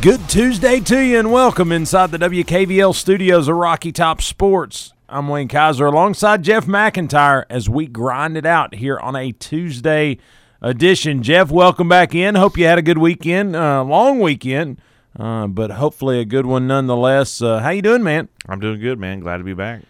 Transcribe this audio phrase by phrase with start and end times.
[0.00, 4.94] Good Tuesday to you, and welcome inside the WKVL studios of Rocky Top Sports.
[5.10, 10.16] I'm Wayne Kaiser alongside Jeff McIntyre as we grind it out here on a Tuesday
[10.62, 11.22] edition.
[11.22, 12.34] Jeff, welcome back in.
[12.34, 14.80] Hope you had a good weekend, uh, long weekend,
[15.18, 17.42] uh, but hopefully a good one nonetheless.
[17.42, 18.30] Uh, how you doing, man?
[18.48, 19.20] I'm doing good, man.
[19.20, 19.82] Glad to be back.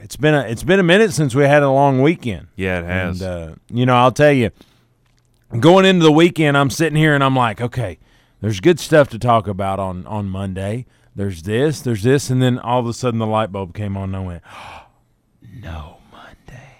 [0.00, 2.46] It's been a it's been a minute since we had a long weekend.
[2.54, 3.20] Yeah, it has.
[3.20, 4.52] And, uh, you know, I'll tell you,
[5.58, 7.98] going into the weekend, I'm sitting here and I'm like, okay,
[8.40, 10.86] there's good stuff to talk about on on Monday.
[11.14, 14.14] There's this, there's this, and then all of a sudden the light bulb came on
[14.14, 14.42] and I went,
[15.62, 16.78] no Monday.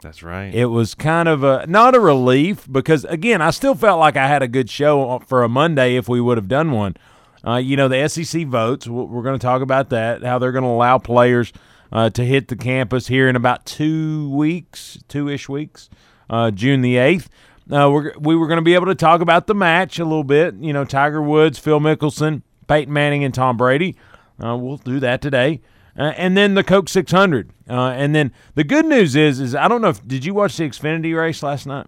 [0.00, 0.54] That's right.
[0.54, 4.26] It was kind of a not a relief because again, I still felt like I
[4.26, 6.96] had a good show for a Monday if we would have done one.
[7.46, 8.88] Uh, you know, the SEC votes.
[8.88, 10.22] We're we're going to talk about that.
[10.22, 11.52] How they're going to allow players
[11.92, 15.90] uh, to hit the campus here in about two weeks, two ish weeks,
[16.30, 17.28] uh, June the eighth.
[17.70, 20.24] Uh, we're, we were going to be able to talk about the match a little
[20.24, 20.54] bit.
[20.54, 23.96] You know, Tiger Woods, Phil Mickelson, Peyton Manning, and Tom Brady.
[24.42, 25.60] Uh, we'll do that today.
[25.98, 27.50] Uh, and then the Coke 600.
[27.68, 30.56] Uh, and then the good news is, is I don't know if did you watch
[30.56, 31.86] the Xfinity race last night?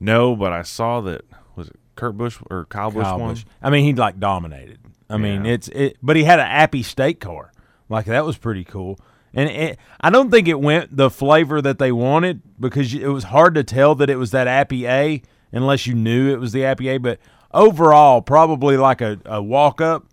[0.00, 1.22] no, but I saw that
[1.54, 3.34] was it Kurt Busch or Kyle Busch Kyle won.
[3.34, 3.44] Busch.
[3.62, 4.78] I mean, he like dominated.
[5.08, 7.52] I mean, it's it, but he had an Appy State car.
[7.88, 8.98] Like that was pretty cool.
[9.36, 13.24] And it, I don't think it went the flavor that they wanted because it was
[13.24, 16.64] hard to tell that it was that Appy A unless you knew it was the
[16.64, 16.96] Appy A.
[16.96, 17.20] But
[17.52, 20.06] overall, probably like a, a walk up,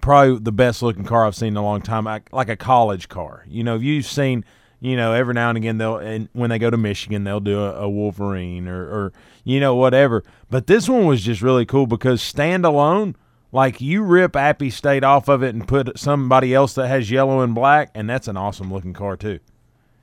[0.00, 2.04] probably the best looking car I've seen in a long time.
[2.04, 3.44] Like, like a college car.
[3.46, 4.46] You know, you've seen,
[4.80, 7.60] you know, every now and again they'll and when they go to Michigan they'll do
[7.60, 9.12] a, a Wolverine or, or
[9.44, 10.24] you know whatever.
[10.48, 13.14] But this one was just really cool because standalone,
[13.54, 17.40] like you rip Appy State off of it and put somebody else that has yellow
[17.40, 19.38] and black, and that's an awesome looking car too.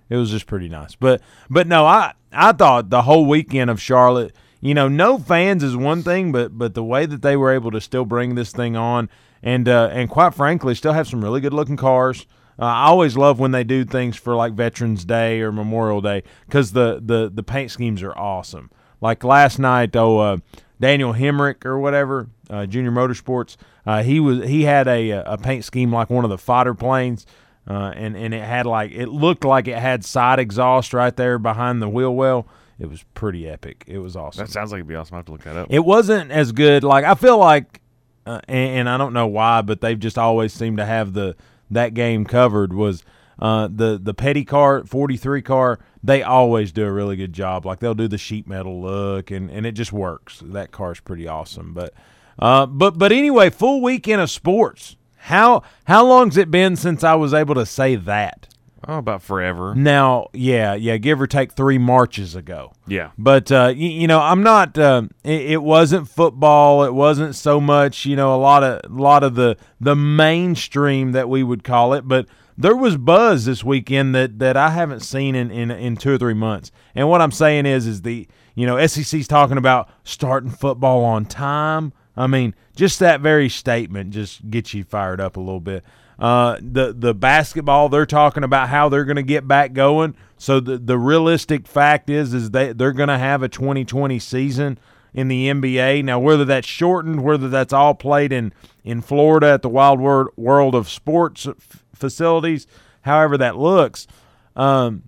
[0.10, 0.96] It was just pretty nice.
[0.96, 5.64] But but no, I I thought the whole weekend of Charlotte, you know, no fans
[5.64, 8.54] is one thing, but but the way that they were able to still bring this
[8.54, 9.10] thing on
[9.44, 12.26] and uh, and quite frankly, still have some really good looking cars.
[12.58, 16.24] Uh, I always love when they do things for like Veterans Day or Memorial Day
[16.46, 18.72] because the, the the paint schemes are awesome.
[19.02, 20.38] Like last night, oh uh,
[20.82, 23.56] Daniel Hemric or whatever, uh, Junior Motorsports,
[23.86, 27.26] uh, he was he had a a paint scheme like one of the fighter planes.
[27.70, 31.38] Uh, and and it had like it looked like it had side exhaust right there
[31.38, 32.48] behind the wheel well.
[32.80, 33.84] It was pretty epic.
[33.86, 34.44] It was awesome.
[34.44, 35.14] That sounds like it'd be awesome.
[35.14, 35.68] I have to look that up.
[35.70, 36.84] It wasn't as good.
[36.84, 37.80] Like I feel like,
[38.26, 41.36] uh, and, and I don't know why, but they've just always seemed to have the
[41.70, 42.74] that game covered.
[42.74, 43.04] Was
[43.40, 45.80] uh, the the petty car forty three car?
[46.04, 47.66] They always do a really good job.
[47.66, 50.42] Like they'll do the sheet metal look, and and it just works.
[50.44, 51.74] That car's pretty awesome.
[51.74, 51.94] But
[52.40, 54.96] uh, but but anyway, full weekend of sports.
[55.18, 58.48] How how long's it been since I was able to say that?
[58.88, 59.76] oh, about forever.
[59.76, 62.74] Now, yeah, yeah, give or take three marches ago.
[62.88, 63.12] Yeah.
[63.18, 64.78] But uh, you, you know, I'm not.
[64.78, 66.84] Uh, it, it wasn't football.
[66.84, 68.06] It wasn't so much.
[68.06, 71.94] You know, a lot of a lot of the the mainstream that we would call
[71.94, 72.08] it.
[72.08, 72.28] But
[72.62, 76.18] there was buzz this weekend that that I haven't seen in in, in two or
[76.18, 76.72] three months.
[76.96, 81.26] And what I'm saying is, is the you know SEC's talking about starting football on
[81.26, 81.94] time.
[82.16, 85.84] I mean, just that very statement just gets you fired up a little bit.
[86.20, 90.16] Uh, the the basketball they're talking about how they're going to get back going.
[90.38, 94.78] So the the realistic fact is is they they're going to have a 2020 season
[95.14, 96.04] in the NBA.
[96.04, 100.76] Now whether that's shortened, whether that's all played in in Florida at the Wide World
[100.76, 101.48] of Sports
[101.94, 102.68] facilities,
[103.02, 104.08] however that looks.
[104.56, 105.04] Um,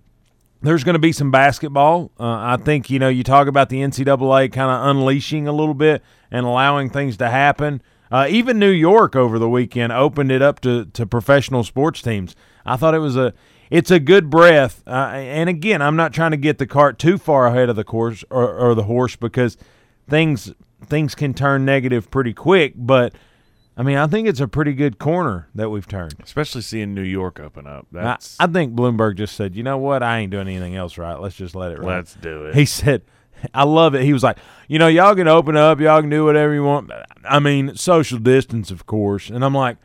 [0.62, 2.10] there's going to be some basketball.
[2.18, 5.74] Uh, I think you know you talk about the NCAA kind of unleashing a little
[5.74, 7.82] bit and allowing things to happen.
[8.10, 12.36] Uh, even New York over the weekend opened it up to, to professional sports teams.
[12.64, 13.34] I thought it was a
[13.70, 14.82] it's a good breath.
[14.86, 17.84] Uh, and again, I'm not trying to get the cart too far ahead of the
[17.84, 19.56] course or, or the horse because
[20.08, 20.52] things
[20.86, 22.74] things can turn negative pretty quick.
[22.76, 23.14] But
[23.76, 26.14] I mean, I think it's a pretty good corner that we've turned.
[26.22, 27.86] Especially seeing New York open up.
[27.96, 30.02] I, I think Bloomberg just said, you know what?
[30.02, 31.18] I ain't doing anything else right.
[31.18, 31.88] Let's just let it run.
[31.88, 32.54] let's do it.
[32.54, 33.02] He said,
[33.54, 34.02] I love it.
[34.02, 36.90] He was like, you know, y'all can open up, y'all can do whatever you want.
[37.28, 39.28] I mean, social distance, of course.
[39.28, 39.76] And I'm like,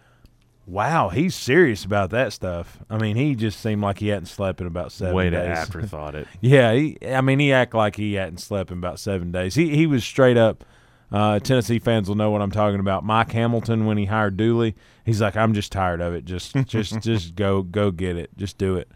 [0.69, 2.77] wow, he's serious about that stuff.
[2.89, 5.47] I mean, he just seemed like he hadn't slept in about seven Way to days.
[5.57, 6.27] afterthought it.
[6.41, 9.55] Yeah, he, I mean, he acted like he hadn't slept in about seven days.
[9.55, 10.63] He he was straight up
[11.11, 13.03] Uh, Tennessee fans will know what I'm talking about.
[13.03, 16.23] Mike Hamilton when he hired Dooley, he's like, I'm just tired of it.
[16.23, 18.29] Just just just go go get it.
[18.37, 18.89] Just do it.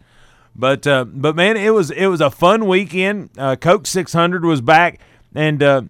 [0.54, 3.30] But uh, but man, it was it was a fun weekend.
[3.36, 5.00] Uh, Coke 600 was back,
[5.34, 5.82] and uh,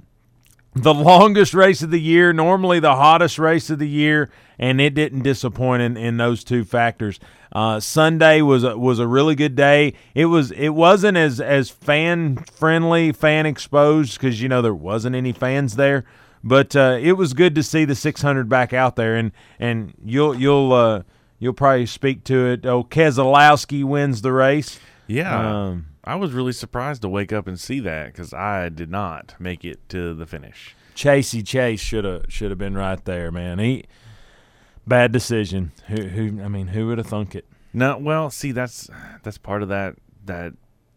[0.74, 4.94] the longest race of the year, normally the hottest race of the year, and it
[4.94, 7.20] didn't disappoint in, in those two factors.
[7.52, 9.94] Uh, Sunday was a, was a really good day.
[10.14, 15.14] It was it wasn't as as fan friendly, fan exposed because you know there wasn't
[15.14, 16.04] any fans there,
[16.42, 19.30] but uh, it was good to see the 600 back out there, and
[19.60, 21.02] and you'll you'll uh,
[21.38, 22.66] you'll probably speak to it.
[22.66, 24.80] Oh, Keselowski wins the race.
[25.06, 25.66] Yeah.
[25.66, 29.34] Um, I was really surprised to wake up and see that because I did not
[29.38, 30.76] make it to the finish.
[30.94, 33.58] Chasey Chase should have should have been right there, man.
[33.58, 33.84] He
[34.86, 35.72] bad decision.
[35.88, 37.46] Who who I mean, who would have thunk it?
[37.72, 38.88] No, well, see, that's
[39.22, 39.96] that's part of that
[40.26, 40.52] that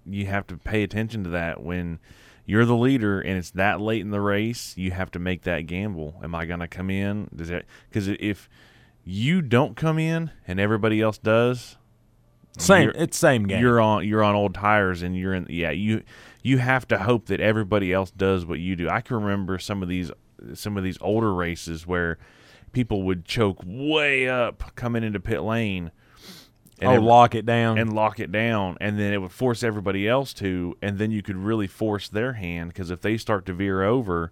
[0.06, 2.00] you have to pay attention to that when
[2.46, 4.74] you're the leader and it's that late in the race.
[4.78, 6.16] You have to make that gamble.
[6.24, 7.30] Am I going to come in?
[7.36, 8.50] Does that because if
[9.04, 11.77] you don't come in and everybody else does,
[12.58, 13.62] Same, it's same game.
[13.62, 16.04] you're on you're on old tires and you're in yeah you
[16.44, 19.84] you have to hope that everybody else does what you do i can remember some
[19.84, 20.12] of these
[20.54, 22.18] some of these older races where
[22.72, 25.92] people would choke way up coming into pit lane
[26.80, 27.78] and oh, every- lock it down.
[27.78, 31.22] and lock it down and then it would force everybody else to and then you
[31.22, 34.32] could really force their hand because if they start to veer over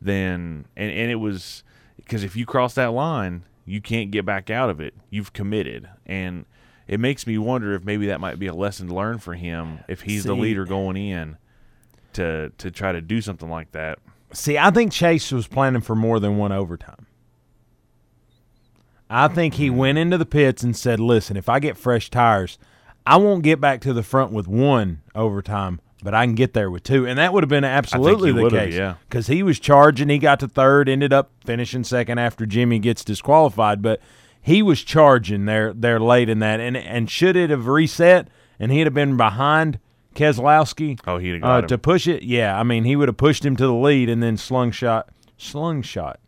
[0.00, 1.62] then and, and it was
[1.96, 5.88] because if you cross that line you can't get back out of it you've committed
[6.04, 6.44] and
[6.86, 10.02] it makes me wonder if maybe that might be a lesson learned for him if
[10.02, 11.36] he's the leader going in
[12.12, 13.98] to to try to do something like that
[14.32, 17.06] See, I think Chase was planning for more than one overtime.
[19.08, 19.76] I think he mm-hmm.
[19.76, 22.58] went into the pits and said, "Listen, if I get fresh tires,
[23.06, 26.70] I won't get back to the front with one overtime, but I can get there
[26.70, 27.06] with two.
[27.06, 28.74] And that would have been absolutely he the case.
[28.74, 28.96] yeah.
[29.08, 33.04] Because he was charging, he got to third, ended up finishing second after Jimmie gets
[33.04, 34.00] disqualified, but
[34.46, 36.60] he was charging there there late in that.
[36.60, 38.28] And and should it have reset
[38.60, 39.80] and he'd have been behind
[40.14, 41.66] Keselowski Oh, he'd have uh, him.
[41.66, 42.58] to push it, yeah.
[42.58, 45.08] I mean, he would have pushed him to the lead and then slingshot.
[45.36, 46.20] Slingshot.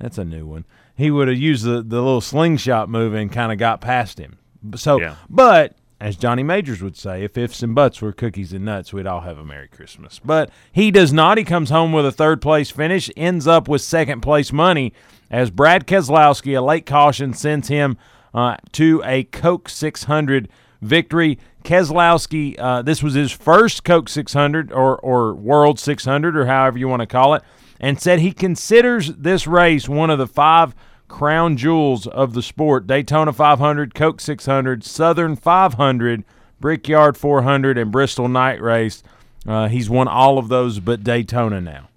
[0.00, 0.64] That's a new one.
[0.96, 4.38] He would have used the, the little slingshot move and kind of got past him.
[4.74, 5.14] So, Yeah.
[5.30, 9.06] but as Johnny Majors would say, if ifs and buts were cookies and nuts, we'd
[9.06, 10.18] all have a Merry Christmas.
[10.24, 11.36] But he does not.
[11.36, 14.94] He comes home with a third place finish, ends up with second place money
[15.30, 17.96] as Brad Keselowski, a late caution, sends him
[18.34, 20.48] uh, to a Coke 600
[20.80, 21.38] victory.
[21.64, 26.88] Keselowski, uh, this was his first Coke 600 or, or World 600 or however you
[26.88, 27.42] want to call it,
[27.78, 30.74] and said he considers this race one of the five
[31.10, 36.24] crown jewels of the sport Daytona 500, Coke 600, Southern 500,
[36.60, 39.02] Brickyard 400, and Bristol Night Race.
[39.46, 41.88] Uh, he's won all of those but Daytona now.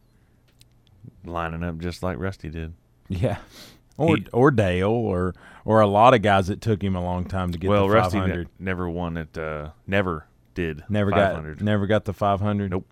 [1.26, 2.74] lining up just like Rusty did.
[3.08, 3.38] Yeah.
[3.98, 7.24] Or, He- or Dale or or a lot of guys that took him a long
[7.26, 9.38] time to get well, the Rusty ne- never won it.
[9.38, 10.26] Uh, never
[10.56, 10.84] did.
[10.90, 11.58] never 500.
[11.60, 12.72] got never got the 500.
[12.72, 12.86] Nope.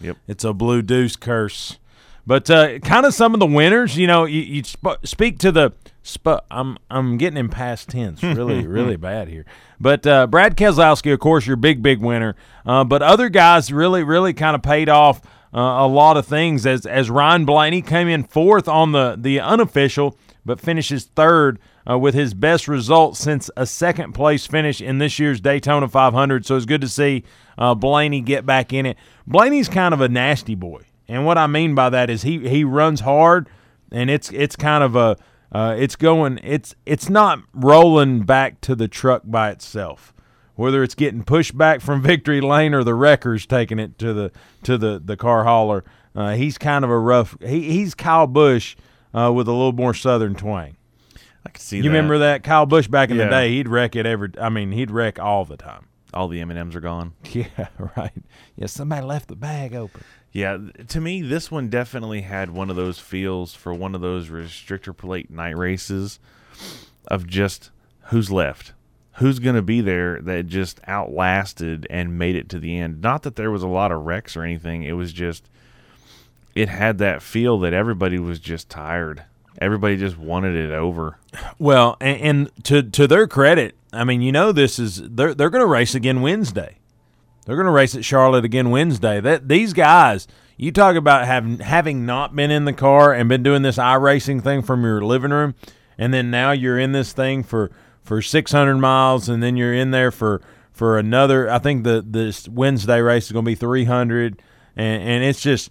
[0.00, 0.16] Yep.
[0.26, 1.78] It's a blue deuce curse.
[2.26, 5.52] But uh, kind of some of the winners, you know, you, you sp- speak to
[5.52, 5.72] the.
[6.02, 9.44] Sp- I'm I'm getting in past tense, really, really bad here.
[9.80, 12.34] But uh, Brad Keselowski, of course, your big, big winner.
[12.66, 15.20] Uh, but other guys really, really kind of paid off
[15.54, 16.66] uh, a lot of things.
[16.66, 21.98] As as Ryan Blaney came in fourth on the the unofficial, but finishes third uh,
[21.98, 26.46] with his best result since a second place finish in this year's Daytona 500.
[26.46, 27.24] So it's good to see
[27.58, 28.96] uh, Blaney get back in it.
[29.26, 30.82] Blaney's kind of a nasty boy.
[31.12, 33.48] And what I mean by that is he he runs hard,
[33.90, 35.16] and it's it's kind of a
[35.52, 40.14] uh, it's going it's it's not rolling back to the truck by itself.
[40.54, 44.32] Whether it's getting pushed back from victory lane or the wreckers taking it to the
[44.64, 47.36] to the the car hauler, uh, he's kind of a rough.
[47.40, 48.76] He, he's Kyle Busch
[49.14, 50.76] uh, with a little more southern twang.
[51.44, 51.88] I can see You that.
[51.88, 53.50] remember that Kyle Busch back in the day?
[53.50, 54.30] He'd wreck it every.
[54.40, 55.88] I mean, he'd wreck all the time.
[56.14, 57.12] all the M and M's are gone.
[57.32, 57.46] Yeah,
[57.96, 58.12] right.
[58.56, 60.02] Yeah, somebody left the bag open.
[60.32, 60.56] Yeah,
[60.88, 64.96] to me, this one definitely had one of those feels for one of those restrictor
[64.96, 66.18] plate night races
[67.06, 67.70] of just
[68.04, 68.72] who's left,
[69.16, 73.02] who's going to be there that just outlasted and made it to the end.
[73.02, 74.82] Not that there was a lot of wrecks or anything.
[74.84, 75.50] It was just,
[76.54, 79.24] it had that feel that everybody was just tired.
[79.58, 81.18] Everybody just wanted it over.
[81.58, 85.50] Well, and, and to to their credit, I mean, you know, this is they're they're
[85.50, 86.78] going to race again Wednesday.
[87.44, 89.20] They're going to race at Charlotte again Wednesday.
[89.20, 93.42] That these guys, you talk about having having not been in the car and been
[93.42, 95.54] doing this iRacing thing from your living room,
[95.98, 97.70] and then now you're in this thing for
[98.02, 100.40] for 600 miles, and then you're in there for
[100.72, 101.50] for another.
[101.50, 104.40] I think the this Wednesday race is going to be 300,
[104.76, 105.70] and and it's just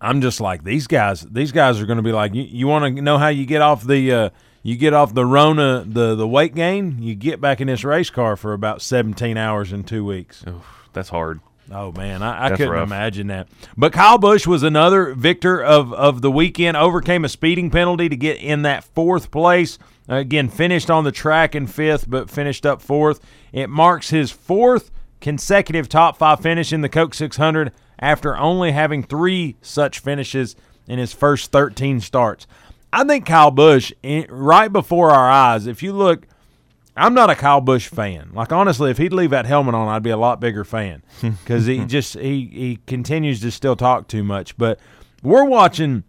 [0.00, 1.22] I'm just like these guys.
[1.22, 3.62] These guys are going to be like, you, you want to know how you get
[3.62, 4.30] off the uh,
[4.62, 7.02] you get off the Rona the the weight gain.
[7.02, 10.44] You get back in this race car for about 17 hours in two weeks.
[10.46, 11.40] Oof, that's hard.
[11.72, 12.88] Oh man, I, I couldn't rough.
[12.88, 13.48] imagine that.
[13.76, 16.76] But Kyle Busch was another victor of of the weekend.
[16.76, 19.78] Overcame a speeding penalty to get in that fourth place.
[20.08, 23.20] Again, finished on the track in fifth, but finished up fourth.
[23.52, 24.90] It marks his fourth
[25.20, 30.56] consecutive top five finish in the Coke 600 after only having three such finishes
[30.88, 32.46] in his first 13 starts.
[32.92, 36.26] I think Kyle Busch, in- right before our eyes, if you look
[36.96, 38.30] I'm not a Kyle Busch fan.
[38.34, 41.66] Like honestly, if he'd leave that helmet on, I'd be a lot bigger fan because
[41.66, 44.56] he just he he continues to still talk too much.
[44.58, 44.78] But
[45.22, 46.04] we're watching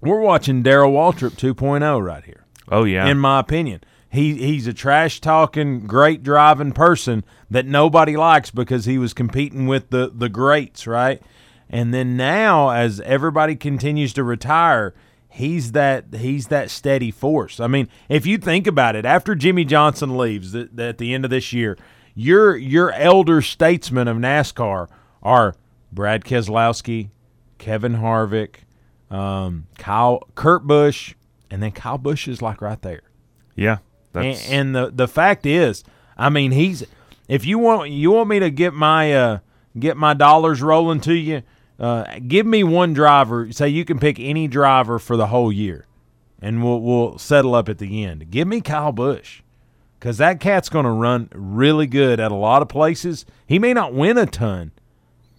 [0.00, 2.44] we're watching Darrell Waltrip 2.0 right here.
[2.70, 3.06] Oh yeah.
[3.06, 8.84] In my opinion, he he's a trash talking, great driving person that nobody likes because
[8.84, 11.22] he was competing with the the greats, right?
[11.70, 14.94] And then now, as everybody continues to retire,
[15.28, 17.60] he's that he's that steady force.
[17.60, 21.24] I mean, if you think about it, after Jimmie Johnson leaves th- at the end
[21.24, 21.76] of this year,
[22.14, 24.88] your your elder statesmen of NASCAR
[25.22, 25.54] are
[25.92, 27.10] Brad Keselowski,
[27.58, 28.56] Kevin Harvick,
[29.10, 31.14] um, Kyle Kurt Busch,
[31.50, 33.02] and then Kyle Busch is like right there.
[33.54, 33.78] yeah.
[34.48, 35.84] And, and the the fact is,
[36.16, 36.84] I mean, he's
[37.28, 39.38] if you want you want me to get my uh,
[39.78, 41.42] get my dollars rolling to you,
[41.78, 43.50] uh, give me one driver.
[43.52, 45.86] Say you can pick any driver for the whole year,
[46.42, 48.30] and we'll we'll settle up at the end.
[48.30, 49.42] Give me Kyle Busch.
[49.98, 53.26] Because that cat's going to run really good at a lot of places.
[53.48, 54.70] He may not win a ton,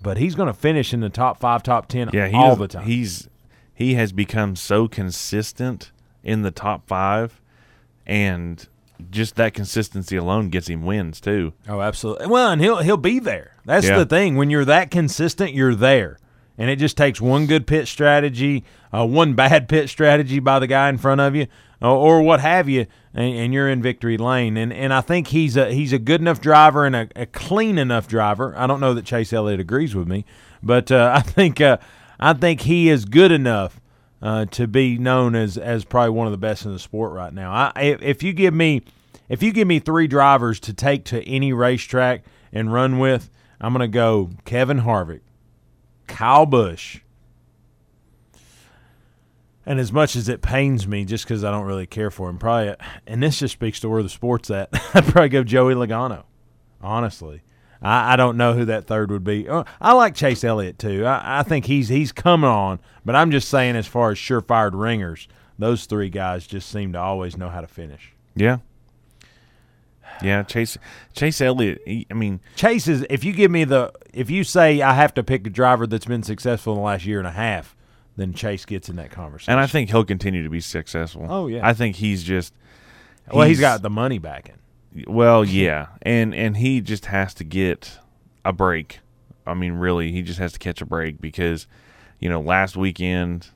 [0.01, 2.27] but he's going to finish in the top five, top ten yeah.
[2.27, 2.85] He all is- the time.
[2.85, 3.29] He's
[3.73, 5.91] he has become so consistent
[6.25, 7.39] in the top five,
[8.05, 8.67] and
[9.09, 11.53] just that consistency alone gets him wins too.
[11.69, 12.27] Oh, absolutely.
[12.27, 13.53] Well, and he'll he'll be there.
[13.63, 13.97] That's Yeah.
[13.99, 14.35] the thing.
[14.35, 16.17] When you're that consistent, you're there.
[16.59, 18.63] And it just takes one good pit strategy,
[18.93, 21.47] uh, one bad pit strategy by the guy in front of you,
[21.81, 24.57] or, what have you, and, and you're in victory lane.
[24.57, 27.77] And and I think he's a he's a good enough driver and a, a clean
[27.77, 28.53] enough driver.
[28.57, 30.25] I don't know that Chase Elliott agrees with me,
[30.61, 31.77] but uh, I think uh,
[32.19, 33.79] I think he is good enough
[34.21, 37.33] uh, to be known as as probably one of the best in the sport right
[37.33, 37.53] now.
[37.53, 38.83] I if, if you give me
[39.29, 43.29] if you give me three drivers to take to any racetrack and run with,
[43.61, 45.21] I'm going to go Kevin Harvick,
[46.49, 46.99] Busch.
[49.65, 52.39] And as much as it pains me, just because I don't really care for him,
[52.39, 52.75] probably,
[53.05, 56.23] and this just speaks to where the sport's at, I'd probably go Joey Logano.
[56.81, 57.41] Honestly,
[57.81, 59.47] I, I don't know who that third would be.
[59.47, 61.05] Uh, I like Chase Elliott too.
[61.05, 64.71] I, I think he's he's coming on, but I'm just saying, as far as surefire
[64.73, 65.27] ringers,
[65.59, 68.13] those three guys just seem to always know how to finish.
[68.35, 68.59] Yeah.
[70.23, 70.77] Yeah, Chase
[71.13, 71.81] Chase Elliott.
[71.85, 75.13] He, I mean, Chase is if you give me the if you say I have
[75.15, 77.75] to pick a driver that's been successful in the last year and a half,
[78.17, 79.51] then Chase gets in that conversation.
[79.53, 81.25] and I think he'll continue to be successful.
[81.29, 81.65] Oh, yeah.
[81.67, 82.53] I think he's just.
[83.31, 84.55] well, he's got the money backing.
[85.07, 87.99] Well, yeah, and and he just has to get
[88.43, 88.99] a break.
[89.45, 91.65] I mean, really, he just has to catch a break because,
[92.19, 93.47] you know, last weekend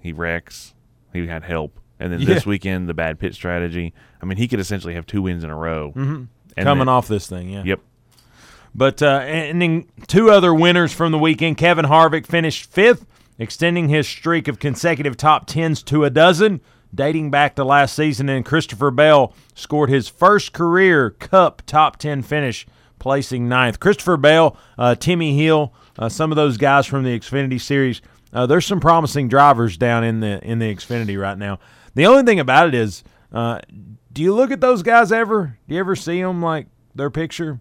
[0.00, 0.74] he wrecks,
[1.12, 3.94] he had help, and then this weekend the bad pit strategy.
[4.20, 5.92] I mean, he could essentially have two wins in a row.
[5.94, 6.62] Mm-hmm.
[6.62, 7.62] Coming off this thing, yeah.
[7.64, 7.80] Yep.
[8.74, 11.56] But uh, and then two other winners from the weekend.
[11.56, 13.06] Kevin Harvick finished fifth,
[13.38, 16.60] extending his streak of consecutive top tens to a dozen,
[16.94, 18.28] dating back to last season.
[18.28, 22.66] And Christopher Bell scored his first career Cup top ten finish,
[22.98, 23.80] placing ninth.
[23.80, 28.02] Christopher Bell, uh, Timmy Hill, uh, some of those guys from the Xfinity series.
[28.32, 31.58] Uh, there's some promising drivers down in the in the Xfinity right now.
[31.94, 33.60] The only thing about it is, uh,
[34.12, 35.58] do you look at those guys ever?
[35.68, 37.60] Do you ever see them like their picture?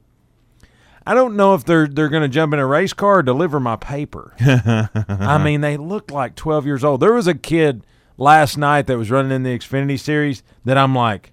[1.06, 3.60] I don't know if they're they're going to jump in a race car or deliver
[3.60, 4.34] my paper.
[4.40, 7.00] I mean, they look like 12 years old.
[7.00, 7.86] There was a kid
[8.18, 11.32] last night that was running in the Xfinity series that I'm like,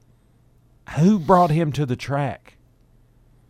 [0.97, 2.57] who brought him to the track?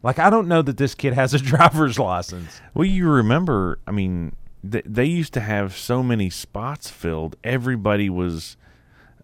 [0.02, 2.60] Like, I don't know that this kid has a driver's license.
[2.74, 4.34] Well, you remember, I mean,
[4.68, 7.36] th- they used to have so many spots filled.
[7.44, 8.56] Everybody was,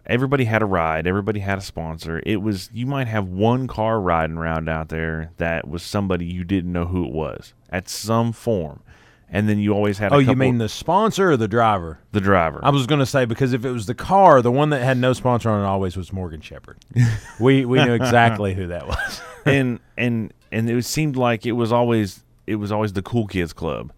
[0.07, 1.07] everybody had a ride.
[1.07, 2.23] Everybody had a sponsor.
[2.25, 6.45] It was you might have one car riding around out there that was somebody you
[6.45, 8.83] didn't know who it was at some form,
[9.29, 10.13] and then you always had.
[10.13, 11.99] A Oh, you mean the sponsor or the driver?
[12.13, 12.61] the driver?
[12.63, 14.97] I was going to say because if it was the car, the one that had
[14.99, 16.79] no sponsor on it always was Morgan Shepherd.
[17.41, 19.21] we we knew exactly who that was.
[19.47, 23.53] and and and it seemed like it was always it was always the cool kids
[23.53, 23.93] club.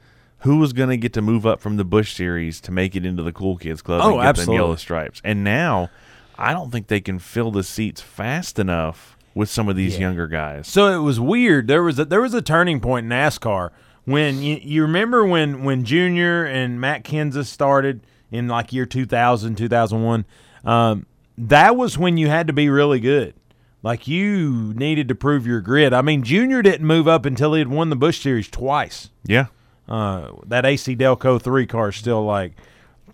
[0.44, 3.04] Who was going to get to move up from the Busch series to make it
[3.04, 4.56] into the cool kids club Oh, and get absolutely.
[4.56, 5.20] them yellow stripes?
[5.24, 5.90] And now,
[6.38, 10.00] I don't think they can fill the seats fast enough with some of these Yeah.
[10.00, 10.68] younger guys.
[10.68, 11.66] So it was weird.
[11.66, 13.70] There was a, there was a turning point in NASCAR
[14.04, 19.56] when you, you remember when when Junior and Matt Kenseth started in like year 2000,
[19.56, 20.24] 2001,
[20.64, 21.06] um,
[21.38, 23.34] that was when you had to be really good.
[23.82, 25.92] Like you needed to prove your grit.
[25.92, 29.10] I mean, Junior didn't move up until he had won the Busch Series twice.
[29.24, 29.46] Yeah.
[29.88, 32.52] Uh, that AC Delco three car is still like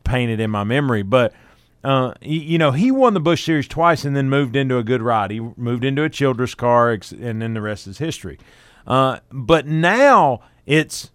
[0.05, 1.33] painted in my memory, but
[1.83, 5.03] uh, you, know he won the Busch Series twice and then moved into a good
[5.03, 5.31] ride.
[5.31, 8.39] He moved into a Childress car, and then the rest is history.
[8.87, 11.11] Uh, but now it's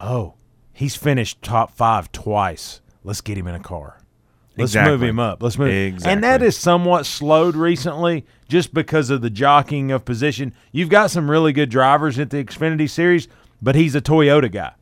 [0.00, 0.34] oh,
[0.72, 2.80] he's finished top five twice.
[3.04, 4.00] Let's get him in a car.
[4.58, 5.42] Let's move him up.
[5.42, 5.70] Let's move.
[5.70, 6.50] And that Exactly.
[6.50, 10.52] somewhat slowed recently just because of the jockeying of position.
[10.72, 13.28] You've got some really good drivers at the Xfinity Series,
[13.62, 14.72] but he's a Toyota guy.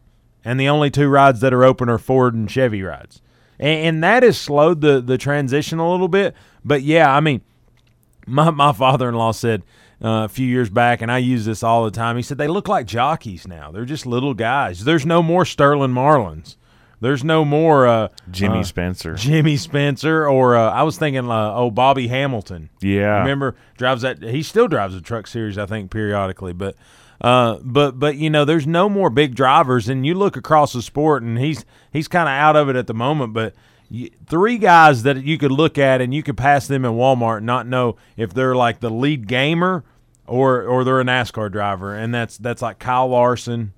[0.46, 3.20] And the only two rides that are open are Ford and Chevy rides.
[3.58, 6.36] And, and that has slowed the, the transition a little bit.
[6.64, 7.40] But yeah, I mean,
[8.26, 9.64] my, my father in law said
[10.02, 12.14] uh, a few years back, and I use this all the time.
[12.14, 13.72] He said they look like jockeys now.
[13.72, 14.84] They're just little guys.
[14.84, 16.54] There's no more Sterling Marlins.
[17.00, 19.14] There's no more uh, Jimmy uh, Spencer.
[19.16, 22.70] Jimmy Spencer, or uh, I was thinking, uh, oh, Bobby Hamilton.
[22.80, 23.18] yeah.
[23.18, 24.22] Remember, drives that.
[24.22, 26.52] He still drives a truck series, I think, periodically.
[26.52, 26.76] But,
[27.20, 30.82] uh, but, but you know, there's no more big drivers, and you look across the
[30.82, 33.32] sport, and he's he's kind of out of it at the moment.
[33.32, 33.54] But
[33.88, 37.38] you, three guys that you could look at, and you could pass them in Walmart,
[37.38, 39.84] and not know if they're like the lead gamer
[40.26, 43.72] or or they're a NASCAR driver, and that's that's like Kyle Larson,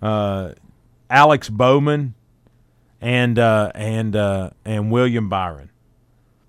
[0.00, 0.52] uh,
[1.08, 2.14] Alex Bowman,
[3.00, 5.70] and uh, and uh, and William Byron.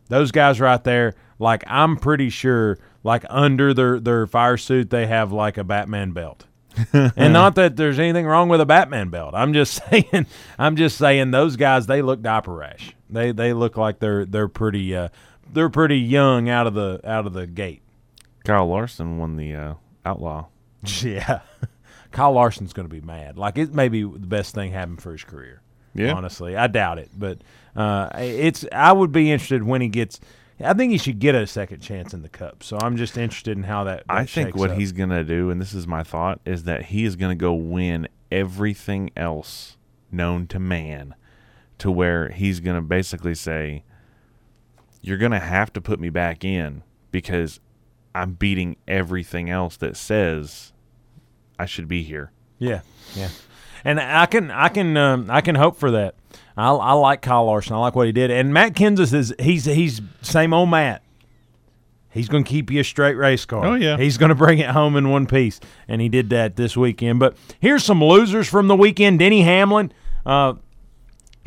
[0.10, 5.08] Those guys right there, like I'm pretty sure, like under their their fire suit, they
[5.08, 6.46] have like a Batman belt.
[6.92, 9.36] and not that there's anything wrong with a Batman belt.
[9.36, 10.26] I'm just saying.
[10.58, 12.96] I'm just saying those guys they look diaper rash.
[13.10, 15.10] They they look like they're they're pretty uh,
[15.52, 17.82] they're pretty young out of the out of the gate.
[18.44, 19.74] Kyle Larson won the uh,
[20.06, 20.48] Outlaw.
[21.02, 21.40] Yeah,
[22.12, 23.38] Kyle Larson's going to be mad.
[23.38, 25.62] Like it may be the best thing happened for his career.
[25.96, 26.14] Yeah.
[26.14, 27.38] honestly, I doubt it, but
[27.76, 28.66] uh, it's.
[28.72, 30.20] I would be interested when he gets.
[30.64, 32.64] I think he should get a second chance in the cup.
[32.64, 34.08] So I'm just interested in how that.
[34.08, 34.78] that I think what up.
[34.78, 37.42] he's going to do, and this is my thought, is that he is going to
[37.42, 39.78] go win everything else
[40.12, 41.16] known to man
[41.80, 43.84] to where he's going to basically say,
[45.02, 47.60] You're going to have to put me back in because
[48.16, 50.72] I'm beating everything else that says
[51.58, 52.32] I should be here.
[52.60, 52.82] Yeah,
[53.16, 53.30] yeah,
[53.84, 56.16] and I can I can um, I can hope for that.
[56.56, 57.74] I, I like Kyle Larson.
[57.74, 61.04] I like what he did, and Matt Kenseth is he's he's same old Matt.
[62.14, 63.66] He's going to keep you a straight race car.
[63.66, 63.98] Oh, yeah.
[63.98, 67.20] he's going to bring it home in one piece, and he did that this weekend.
[67.20, 69.18] But here's some losers from the weekend.
[69.18, 69.92] Denny Hamlin,
[70.24, 70.54] uh,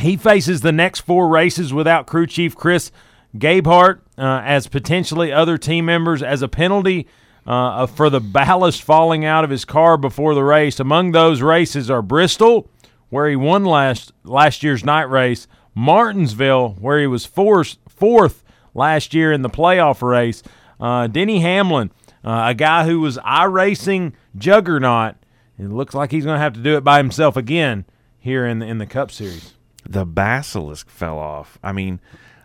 [0.03, 2.91] he faces the next four races without crew chief Chris
[3.37, 7.07] Gabehart uh, as potentially other team members as a penalty
[7.47, 10.81] uh, for the ballast falling out of his car before the race.
[10.81, 12.69] Among those races are Bristol,
[13.09, 18.43] where he won last last year's night race, Martinsville, where he was fourth fourth
[18.75, 20.43] last year in the playoff race.
[20.81, 21.91] Uh, Denny Hamlin,
[22.25, 25.15] uh, a guy who was iRacing juggernaut,
[25.59, 27.87] it looks like he's going to have to do it by himself again
[28.19, 29.55] here in the, in the Cup Series.
[29.89, 31.59] The basilisk fell off.
[31.63, 32.01] I mean,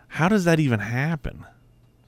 [0.08, 1.44] how does that even happen?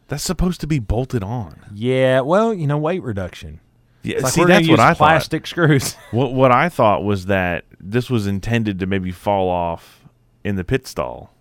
[0.09, 1.61] That's supposed to be bolted on.
[1.73, 3.61] Yeah, well, you know, weight reduction.
[4.03, 4.99] Yeah, like see, that's what I thought.
[4.99, 5.97] plastic screws.
[6.11, 10.05] What what I thought was that this was intended to maybe fall off
[10.45, 11.35] in the pit stall,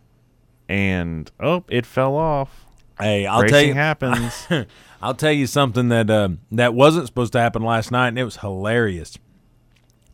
[0.69, 2.65] and oh, it fell off.
[2.99, 4.47] hey, I'll Racing tell you, happens.
[5.01, 8.23] I'll tell you something that um, that wasn't supposed to happen last night, and it
[8.23, 9.17] was hilarious.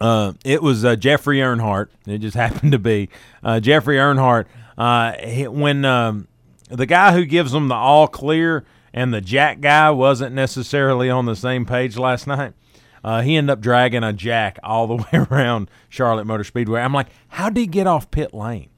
[0.01, 1.89] Uh, it was uh, Jeffrey Earnhardt.
[2.07, 3.09] It just happened to be
[3.43, 4.45] uh, Jeffrey Earnhardt.
[4.75, 6.27] Uh, he- when um,
[6.69, 11.25] the guy who gives them the all clear and the jack guy wasn't necessarily on
[11.25, 12.53] the same page last night,
[13.03, 16.81] uh, he ended up dragging a jack all the way around Charlotte Motor Speedway.
[16.81, 18.69] I'm like, how did he get off pit lane?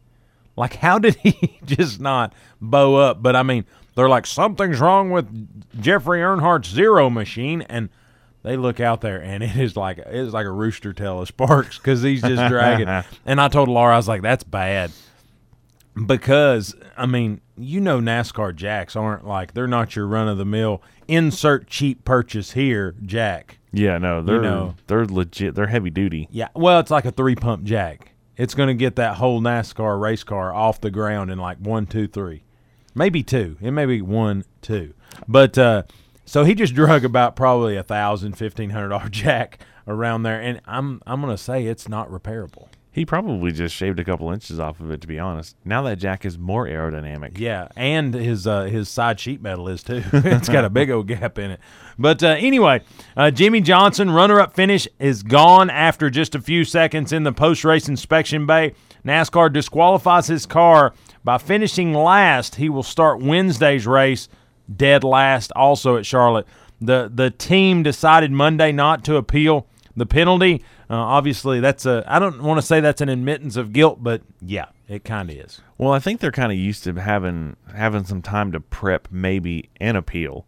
[0.56, 3.21] Like, how did he just not bow up?
[3.21, 7.89] But I mean, they're like, something's wrong with Jeffrey Earnhardt's zero machine, and
[8.43, 11.27] they look out there, and it is like it is like a rooster tail of
[11.27, 12.88] sparks because he's just dragging.
[13.25, 14.91] and I told Laura, I was like, that's bad
[16.06, 20.45] because I mean, you know, NASCAR jacks aren't like they're not your run of the
[20.45, 23.58] mill insert cheap purchase here jack.
[23.71, 24.76] yeah, no, they're know.
[24.88, 25.56] they're legit.
[25.56, 26.28] They're heavy duty.
[26.32, 28.13] Yeah, well, it's like a three pump jack.
[28.38, 31.86] It's going to get that whole NASCAR race car off the ground in like one,
[31.86, 32.43] two, three,
[32.95, 33.58] maybe two.
[33.62, 34.93] It may be one, two.
[35.28, 35.84] But uh,
[36.26, 40.62] so he just drug about probably a thousand, fifteen hundred dollar jack around there, and
[40.65, 42.67] I'm I'm going to say it's not repairable.
[42.93, 45.56] He probably just shaved a couple inches off of it, to be honest.
[45.63, 47.38] Now that jack is more aerodynamic.
[47.38, 50.04] Yeah, and his uh, his side sheet metal is too.
[50.12, 51.62] it's got a big old gap in it.
[51.97, 52.82] But uh, anyway,
[53.15, 57.32] uh, Jimmie Johnson runner up finish is gone after just a few seconds in the
[57.32, 58.73] post race inspection bay.
[59.06, 62.56] NASCAR disqualifies his car by finishing last.
[62.56, 64.27] He will start Wednesday's race
[64.75, 66.45] dead last, also at Charlotte.
[66.82, 70.63] the The team decided Monday not to appeal the penalty.
[70.91, 72.04] Uh, obviously, that's a.
[72.06, 75.38] I don't want to say that's an admittance of guilt, but yeah, it kind of
[75.38, 75.62] is.
[75.77, 79.69] Well, I think they're kind of used to having having some time to prep, maybe
[79.80, 80.45] an appeal,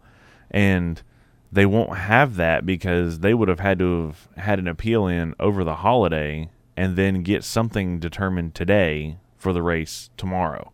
[0.52, 1.02] and
[1.50, 5.34] they won't have that because they would have had to have had an appeal in
[5.40, 10.74] over the holiday and then get something determined today for the race tomorrow.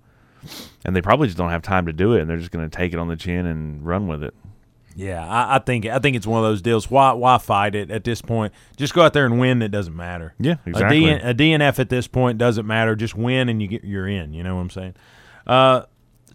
[0.84, 2.76] And they probably just don't have time to do it, and they're just going to
[2.76, 4.34] take it on the chin and run with it.
[5.00, 6.92] Yeah, I, I, think I think it's one of those deals.
[6.92, 8.54] Why why fight it at this point?
[8.76, 9.62] Just go out there and win.
[9.62, 10.34] It doesn't matter.
[10.40, 11.10] Yeah, exactly.
[11.10, 12.98] A, DN, a DNF at this point doesn't matter.
[12.98, 14.34] Just win and you get you're in.
[14.34, 14.96] You know what I'm saying?
[15.48, 15.84] Uh,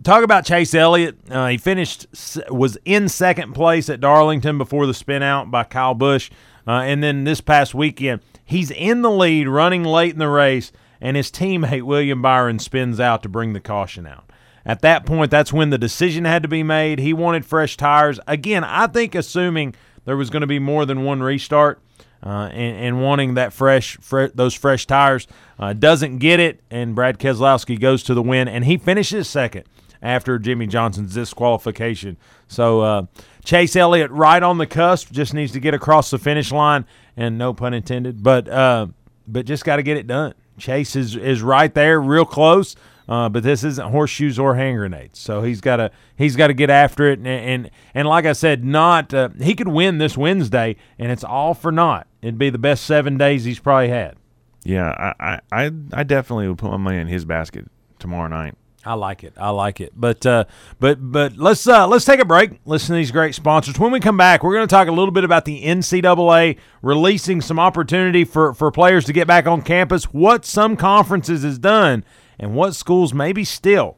[0.03, 1.19] talk about Chase Elliott.
[1.31, 2.07] Uh, he finished
[2.49, 6.31] was in second place at Darlington before the spin out by Kyle Busch,
[6.67, 10.73] uh, and then this past weekend he's in the lead, running late in the race,
[11.03, 14.31] and his teammate William Byron spins out to bring the caution out.
[14.67, 16.99] At that point, that's when the decision had to be made.
[16.99, 18.19] He wanted fresh tires.
[18.27, 19.75] Again, I think assuming
[20.05, 21.81] there was going to be more than one restart
[22.23, 25.27] uh, and, and, wanting that fresh, fre- those fresh tires,
[25.59, 29.65] uh, doesn't get it, and Brad Keselowski goes to the win, and he finishes second
[30.03, 32.17] after Jimmie Johnson's disqualification.
[32.49, 33.07] So uh,
[33.45, 37.37] Chase Elliott, right on the cusp, just needs to get across the finish line, and
[37.37, 38.87] no pun intended, but uh,
[39.27, 40.35] but just got to get it done.
[40.57, 42.75] Chase is is right there, real close.
[43.09, 45.19] Uh, but this isn't horseshoes or hand grenades.
[45.19, 47.19] So he's got to he's got to get after it.
[47.19, 51.25] And, and and like I said, not uh, he could win this Wednesday, and it's
[51.25, 52.07] all for naught.
[52.23, 54.17] It'd be the best seven days he's probably had.
[54.65, 57.67] Yeah, I I I definitely would put my money in his basket
[57.99, 58.55] tomorrow night.
[58.87, 59.33] I like it.
[59.39, 59.93] I like it.
[59.97, 60.45] But uh,
[60.79, 62.61] but but let's uh, let's take a break.
[62.65, 63.79] Listen to these great sponsors.
[63.79, 67.41] When we come back, we're going to talk a little bit about the NCAA releasing
[67.41, 70.05] some opportunity for for players to get back on campus.
[70.05, 72.05] What some conferences has done
[72.39, 73.97] and what schools maybe still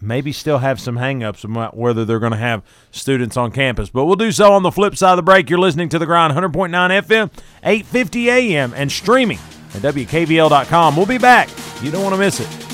[0.00, 3.88] maybe still have some hangups about whether they're going to have students on campus.
[3.90, 5.50] But we'll do so on the flip side of the break.
[5.50, 7.30] You're listening to the grind 100.9 FM,
[7.62, 9.38] 850 AM, and streaming
[9.74, 10.96] at WKVL.com.
[10.96, 11.48] We'll be back.
[11.82, 12.73] You don't want to miss it.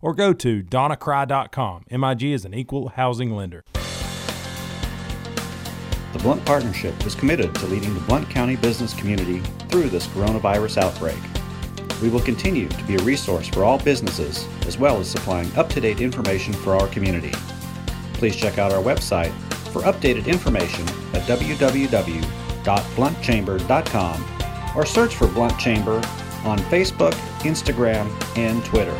[0.01, 1.85] or go to donnacry.com.
[1.89, 3.63] MIG is an equal housing lender.
[6.13, 10.77] The Blount Partnership is committed to leading the Blunt County business community through this coronavirus
[10.77, 11.17] outbreak.
[12.01, 15.69] We will continue to be a resource for all businesses as well as supplying up
[15.69, 17.31] to date information for our community.
[18.13, 19.31] Please check out our website
[19.71, 24.25] for updated information at www.blountchamber.com
[24.75, 26.01] or search for Blount Chamber
[26.43, 28.99] on Facebook, Instagram, and Twitter.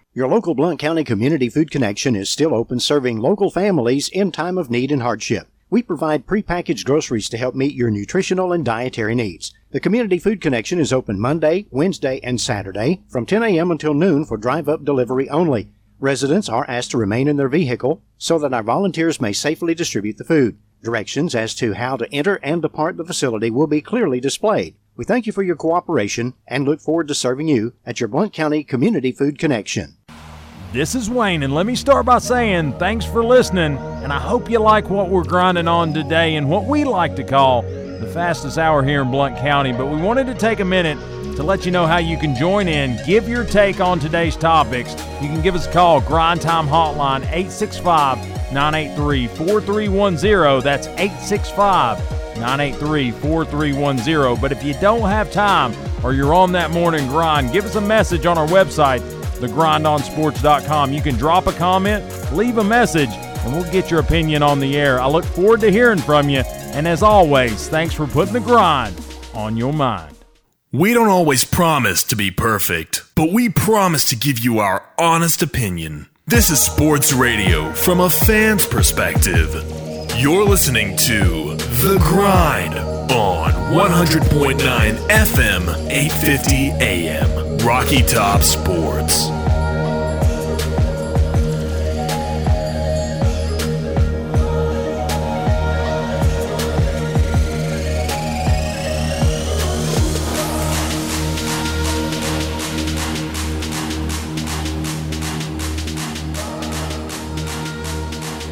[0.13, 4.57] Your local Blount County Community Food Connection is still open serving local families in time
[4.57, 5.47] of need and hardship.
[5.69, 9.53] We provide prepackaged groceries to help meet your nutritional and dietary needs.
[9.69, 13.71] The Community Food Connection is open Monday, Wednesday, and Saturday from 10 a.m.
[13.71, 15.69] until noon for drive up delivery only.
[15.97, 20.17] Residents are asked to remain in their vehicle so that our volunteers may safely distribute
[20.17, 20.57] the food.
[20.83, 24.75] Directions as to how to enter and depart the facility will be clearly displayed.
[24.97, 28.33] We thank you for your cooperation and look forward to serving you at your Blount
[28.33, 29.95] County Community Food Connection.
[30.73, 34.49] This is Wayne, and let me start by saying thanks for listening, and I hope
[34.49, 38.57] you like what we're grinding on today and what we like to call the fastest
[38.57, 39.73] hour here in Blount County.
[39.73, 40.97] But we wanted to take a minute
[41.35, 44.91] to let you know how you can join in, give your take on today's topics.
[45.21, 50.61] You can give us a call, Grind Time Hotline, 865 983 4310.
[50.63, 51.99] That's 865
[52.39, 54.39] 983 4310.
[54.39, 57.81] But if you don't have time or you're on that morning grind, give us a
[57.81, 59.01] message on our website
[59.41, 60.93] thegrindonsports.com.
[60.93, 64.77] You can drop a comment, leave a message, and we'll get your opinion on the
[64.77, 65.01] air.
[65.01, 66.43] I look forward to hearing from you.
[66.73, 68.95] And as always, thanks for putting the grind
[69.33, 70.15] on your mind.
[70.71, 75.41] We don't always promise to be perfect, but we promise to give you our honest
[75.41, 76.07] opinion.
[76.27, 79.53] This is sports radio from a fan's perspective.
[80.17, 82.75] You're listening to The Grind
[83.11, 84.59] on 100.9
[85.09, 87.50] FM, 850 AM.
[87.63, 89.27] Rocky Top Sports.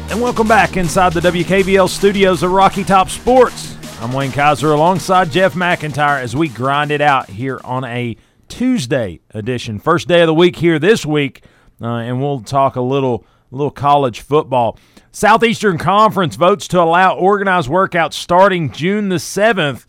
[0.08, 3.76] And welcome back inside the WKVL studios of Rocky Top Sports.
[4.00, 8.16] I'm Wayne Kaiser alongside Jeff McIntyre as we grind it out here on a
[8.50, 11.42] Tuesday edition, first day of the week here this week,
[11.80, 14.78] uh, and we'll talk a little little college football.
[15.12, 19.86] Southeastern Conference votes to allow organized workouts starting June the seventh.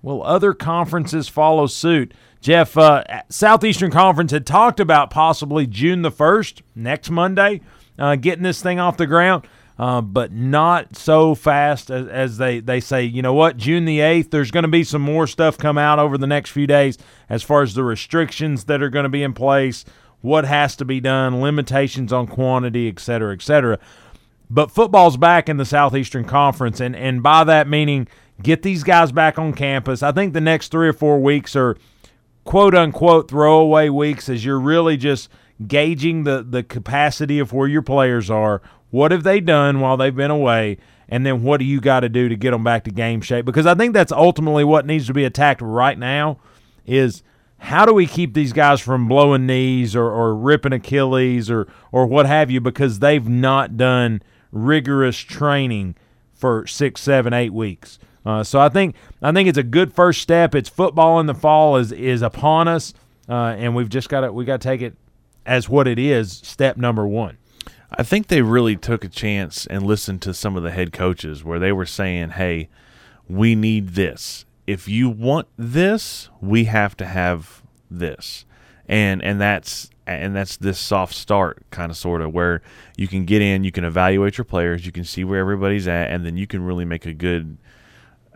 [0.00, 2.12] Will other conferences follow suit?
[2.40, 7.60] Jeff, uh, Southeastern Conference had talked about possibly June the first, next Monday,
[7.98, 9.46] uh, getting this thing off the ground.
[9.76, 13.02] Uh, but not so fast as, as, they, they say.
[13.02, 13.56] You know what?
[13.56, 16.50] June the 8th, there's going to be some more stuff come out over the next
[16.50, 16.96] few days
[17.28, 19.84] as far as the restrictions that are going to be in place,
[20.20, 23.80] what has to be done, limitations on quantity, et cetera, et cetera.
[24.48, 28.06] But football's back in the Southeastern Conference, and, and by that meaning,
[28.42, 30.02] get these guys back on campus.
[30.02, 31.76] I think the next three or four weeks are
[32.44, 35.28] quote unquote throwaway weeks as you're really just
[35.66, 38.60] gauging the, the capacity of where your players are
[38.94, 40.78] what have they done while they've been away?
[41.08, 43.44] And then what do you got to do to get them back to game shape?
[43.44, 46.38] Because I think that's ultimately what needs to be attacked right now
[46.86, 47.24] is
[47.58, 52.06] how do we keep these guys from blowing knees or, or ripping Achilles or, or
[52.06, 55.96] what have you because they've not done rigorous training
[56.32, 57.98] for six, seven, eight weeks.
[58.24, 60.54] Uh, so I think I think it's a good first step.
[60.54, 62.94] It's football in the fall is is upon us,
[63.28, 64.94] uh, and we've just got to we got to take it
[65.44, 66.30] as what it is.
[66.32, 67.38] Step number one.
[67.96, 71.44] I think they really took a chance and listened to some of the head coaches
[71.44, 72.68] where they were saying, "Hey,
[73.28, 74.44] we need this.
[74.66, 78.44] If you want this, we have to have this."
[78.88, 82.62] And and that's and that's this soft start kind of sort of where
[82.96, 86.10] you can get in, you can evaluate your players, you can see where everybody's at,
[86.10, 87.56] and then you can really make a good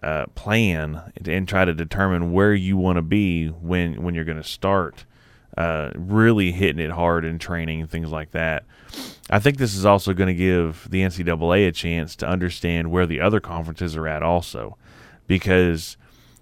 [0.02, 4.40] uh, plan and try to determine where you want to be when when you're going
[4.40, 5.04] to start
[5.58, 8.64] uh, really hitting it hard in training and things like that.
[9.28, 13.06] I think this is also going to give the NCAA a chance to understand where
[13.06, 14.78] the other conferences are at, also,
[15.26, 15.96] because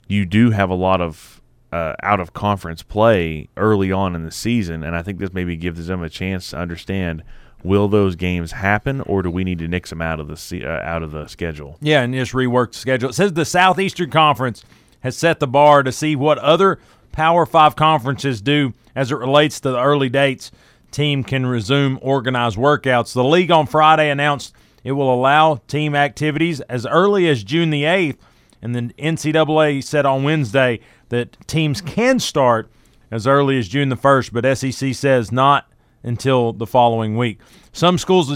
[0.06, 1.40] you do have a lot of
[1.72, 5.56] uh, out of conference play early on in the season, and I think this maybe
[5.56, 7.22] gives them a chance to understand
[7.64, 10.86] will those games happen, or do we need to nix them out of the uh,
[10.86, 11.78] out of the schedule?
[11.80, 13.08] Yeah, and just rework the schedule.
[13.08, 14.62] It says the Southeastern Conference
[15.00, 16.78] has set the bar to see what other
[17.16, 20.52] Power Five conferences do as it relates to the early dates.
[20.90, 23.14] Team can resume organized workouts.
[23.14, 27.84] The league on Friday announced it will allow team activities as early as June the
[27.84, 28.18] 8th,
[28.60, 32.70] and the NCAA said on Wednesday that teams can start
[33.10, 37.40] as early as June the 1st, but SEC says not until the following week.
[37.72, 38.30] Some schools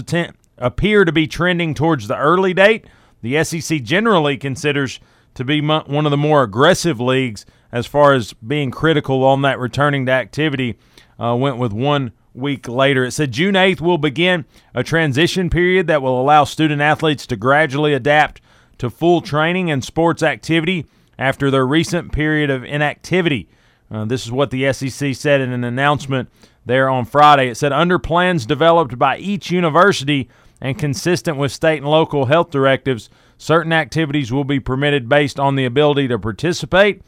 [0.57, 2.85] appear to be trending towards the early date.
[3.21, 4.99] The SEC generally considers
[5.35, 9.59] to be one of the more aggressive leagues as far as being critical on that
[9.59, 10.77] returning to activity.
[11.19, 13.05] Uh, went with one week later.
[13.05, 17.35] It said June 8th will begin a transition period that will allow student athletes to
[17.35, 18.41] gradually adapt
[18.77, 20.85] to full training and sports activity
[21.19, 23.47] after their recent period of inactivity.
[23.91, 26.29] Uh, this is what the SEC said in an announcement
[26.65, 27.49] there on Friday.
[27.49, 30.29] It said, under plans developed by each university
[30.61, 35.55] and consistent with state and local health directives, certain activities will be permitted based on
[35.55, 37.01] the ability to participate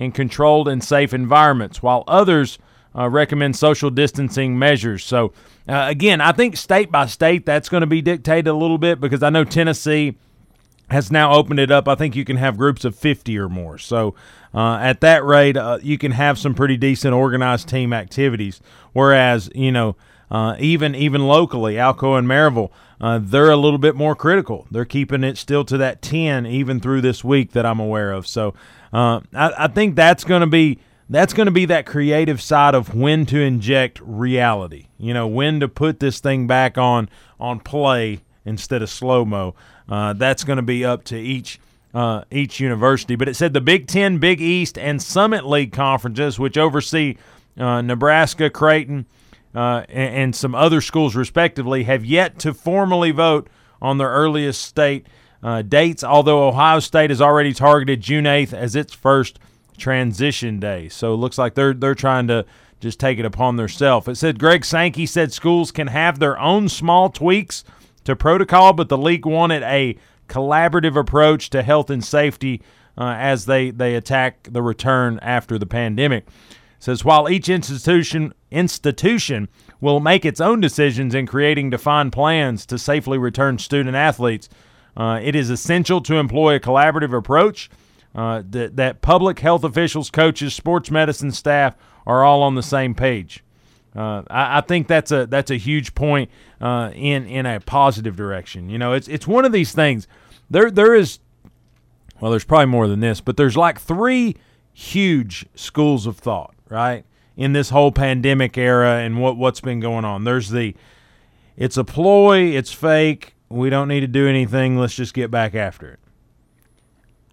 [0.00, 2.58] in controlled and safe environments, while others
[2.96, 5.04] uh, recommend social distancing measures.
[5.04, 5.32] So,
[5.68, 9.00] uh, again, I think state by state that's going to be dictated a little bit
[9.00, 10.16] because I know Tennessee
[10.90, 11.86] has now opened it up.
[11.86, 13.78] I think you can have groups of 50 or more.
[13.78, 14.14] So,
[14.52, 18.60] uh, at that rate, uh, you can have some pretty decent organized team activities.
[18.92, 19.94] Whereas, you know,
[20.32, 24.64] Uh, even even locally, Alcoa and Maryville, uh, they're a little bit more critical.
[24.70, 28.28] They're keeping it still to that ten even through this week that I'm aware of.
[28.28, 28.54] So
[28.92, 32.74] uh, I, I think that's going to be that's going to be that creative side
[32.74, 34.86] of when to inject reality.
[34.96, 39.54] You know, when to put this thing back on on play instead of slow mo.
[39.88, 41.58] Uh, that's going to be up to each
[41.92, 43.16] uh, each university.
[43.16, 47.16] But it said the Big Ten, Big East, and Summit League conferences, which oversee
[47.58, 49.06] uh, Nebraska, Creighton,
[49.54, 53.48] uh, and, and, some other schools respectively, have yet to formally vote
[53.82, 55.06] on their earliest state
[55.42, 56.04] uh, dates.
[56.04, 59.38] Although Ohio State has already targeted June 8th as its first
[59.78, 62.44] transition day, so it looks like they're they're trying to
[62.80, 64.08] just take it upon themselves.
[64.08, 67.62] It said Greg Sankey said schools can have their own small tweaks
[68.04, 69.96] to protocol, but the league wanted a
[70.28, 72.62] collaborative approach to health and safety
[72.96, 76.26] uh, as they, they attack the return after the pandemic.
[76.26, 79.48] It says while each institution institution
[79.80, 84.48] will make its own decisions in creating defined plans to safely return student athletes,
[85.00, 87.70] uh, it is essential to employ a collaborative approach
[88.14, 91.74] uh, that, that public health officials, coaches, sports medicine staff
[92.06, 93.42] are all on the same page.
[93.96, 98.14] Uh, I, I, think that's a that's a huge point uh, in in a positive
[98.14, 98.68] direction.
[98.68, 100.06] You know, it's it's one of these things.
[100.50, 101.18] There there is,
[102.20, 104.36] well, there's probably more than this, but there's like three
[104.74, 107.06] huge schools of thought, right,
[107.38, 110.24] in this whole pandemic era and what what's been going on.
[110.24, 110.76] There's the,
[111.56, 113.34] it's a ploy, it's fake.
[113.50, 114.78] We don't need to do anything.
[114.78, 115.98] Let's just get back after it.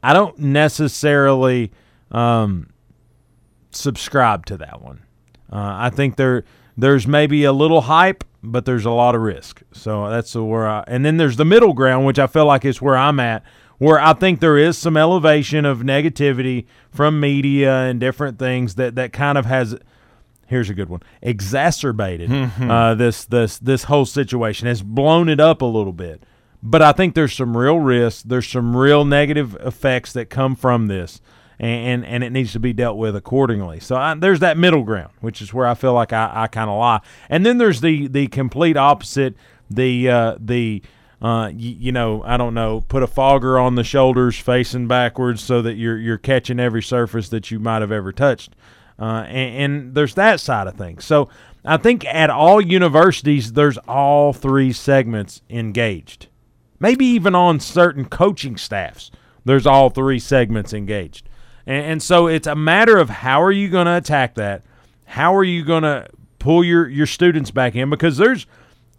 [0.01, 1.71] I don't necessarily
[2.11, 2.71] um,
[3.71, 5.03] subscribe to that one.
[5.51, 6.43] Uh, I think there
[6.75, 9.61] there's maybe a little hype, but there's a lot of risk.
[9.73, 10.83] So that's where I.
[10.87, 13.43] And then there's the middle ground, which I feel like is where I'm at,
[13.77, 18.95] where I think there is some elevation of negativity from media and different things that
[18.95, 19.75] that kind of has.
[20.47, 21.01] Here's a good one.
[21.21, 22.71] Exacerbated mm-hmm.
[22.71, 26.23] uh, this this this whole situation has blown it up a little bit.
[26.63, 28.23] But I think there's some real risks.
[28.23, 31.21] There's some real negative effects that come from this
[31.59, 33.79] and, and, and it needs to be dealt with accordingly.
[33.79, 36.69] So I, there's that middle ground, which is where I feel like I, I kind
[36.69, 37.01] of lie.
[37.29, 39.35] And then there's the the complete opposite.
[39.69, 40.81] The uh, the
[41.21, 45.43] uh, you, you, know, I don't know, put a fogger on the shoulders facing backwards
[45.43, 48.55] so that you're you're catching every surface that you might have ever touched.
[48.99, 51.05] Uh, and, and, there's that side of things.
[51.05, 51.29] So
[51.63, 56.27] I think at all universities, there's all three segments engaged.
[56.79, 59.11] Maybe even on certain coaching staffs,
[59.45, 61.29] there's all three segments engaged.
[61.67, 64.63] And, and so it's a matter of how are you going to attack that?
[65.05, 66.07] How are you going to
[66.39, 67.91] pull your, your students back in?
[67.91, 68.47] Because there's,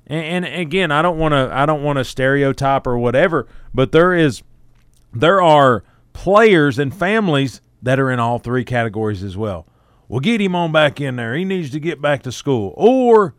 [0.06, 3.92] and, and again, I don't want to I don't want to stereotype or whatever, but
[3.92, 4.42] there is
[5.12, 9.66] there are players and families that are in all three categories as well.
[10.08, 11.34] Well, get him on back in there.
[11.34, 13.34] He needs to get back to school, or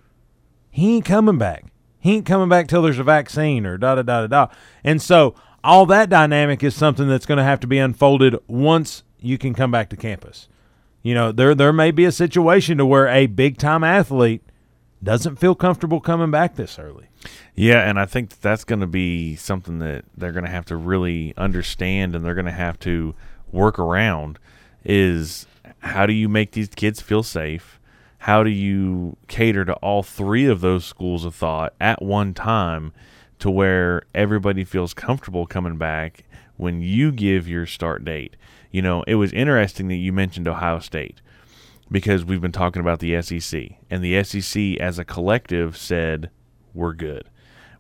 [0.70, 1.66] he ain't coming back.
[2.00, 4.54] He ain't coming back till there's a vaccine or da da da da da.
[4.84, 9.04] And so all that dynamic is something that's going to have to be unfolded once
[9.20, 10.48] you can come back to campus.
[11.02, 14.44] You know, there there may be a situation to where a big time athlete
[15.02, 17.08] doesn't feel comfortable coming back this early.
[17.56, 20.66] Yeah, and I think that that's going to be something that they're going to have
[20.66, 23.16] to really understand and they're going to have to
[23.52, 24.40] work around
[24.86, 25.46] is
[25.80, 27.80] how do you make these kids feel safe?
[28.20, 32.94] How do you cater to all three of those schools of thought at one time
[33.40, 36.26] to where everybody feels comfortable coming back
[36.58, 38.36] when you give your start date?
[38.72, 41.22] you know, it was interesting that you mentioned Ohio State
[41.90, 46.30] because we've been talking about the SEC, and the SEC as a collective said
[46.74, 47.24] we're good.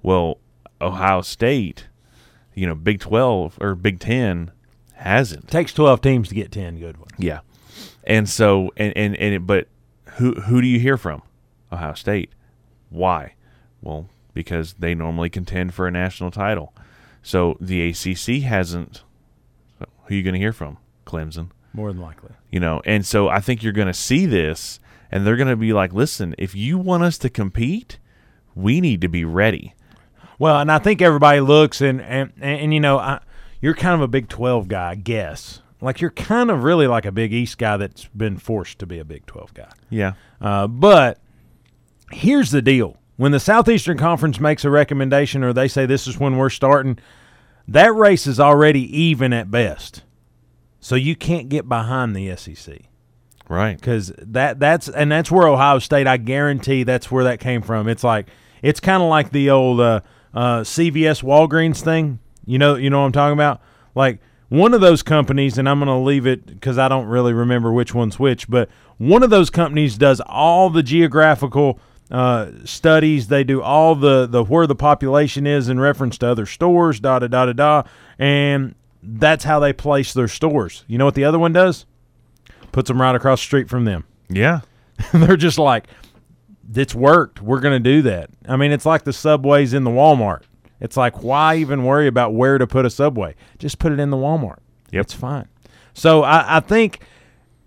[0.01, 0.39] Well,
[0.81, 1.87] Ohio State,
[2.55, 4.51] you know, Big Twelve or Big Ten
[4.93, 5.45] hasn't.
[5.45, 7.11] It takes twelve teams to get ten good ones.
[7.17, 7.41] Yeah,
[8.09, 9.67] and so and and and it, but
[10.17, 11.21] who who do you hear from?
[11.71, 12.31] Ohio State.
[12.89, 13.35] Why?
[13.81, 16.73] Well, because they normally contend for a national title.
[17.21, 19.03] So the ACC hasn't
[19.79, 20.77] who are you going to hear from?
[21.05, 21.51] Clemson.
[21.71, 22.31] More than likely.
[22.49, 24.79] You know, and so I think you're going to see this,
[25.11, 27.99] and they're going to be like, listen, if you want us to compete,
[28.55, 29.75] we need to be ready.
[30.39, 33.19] Well, and I think everybody looks and and and, and you know, I,
[33.61, 35.61] you're kind of a Big Twelve guy, I guess.
[35.81, 38.99] Like you're kind of really like a Big East guy that's been forced to be
[38.99, 39.71] a Big Twelve guy.
[39.89, 40.13] Yeah.
[40.41, 41.19] Uh, but
[42.11, 46.19] here's the deal: when the Southeastern Conference makes a recommendation, or they say this is
[46.19, 46.99] when we're starting,
[47.67, 50.03] that race is already even at best.
[50.81, 52.81] So you can't get behind the SEC.
[53.49, 53.75] Right.
[53.75, 56.07] Because that that's and that's where Ohio State.
[56.07, 57.87] I guarantee that's where that came from.
[57.87, 58.27] It's like
[58.61, 60.01] it's kind of like the old uh,
[60.33, 62.19] uh, CVS Walgreens thing.
[62.45, 63.61] You know, you know what I'm talking about.
[63.95, 64.19] Like
[64.49, 67.71] one of those companies, and I'm going to leave it because I don't really remember
[67.71, 68.49] which one's which.
[68.49, 71.79] But one of those companies does all the geographical
[72.11, 73.27] uh, studies.
[73.27, 76.99] They do all the the where the population is in reference to other stores.
[76.99, 77.83] Da da da da da,
[78.17, 80.83] and that's how they place their stores.
[80.87, 81.85] You know what the other one does?
[82.71, 84.05] Puts them right across the street from them.
[84.31, 84.61] Yeah.
[85.11, 85.87] They're just like,
[86.75, 87.41] it's worked.
[87.41, 88.29] We're going to do that.
[88.47, 90.43] I mean, it's like the subways in the Walmart.
[90.79, 93.35] It's like, why even worry about where to put a subway?
[93.57, 94.59] Just put it in the Walmart.
[94.91, 95.05] Yep.
[95.05, 95.47] It's fine.
[95.93, 97.01] So I, I think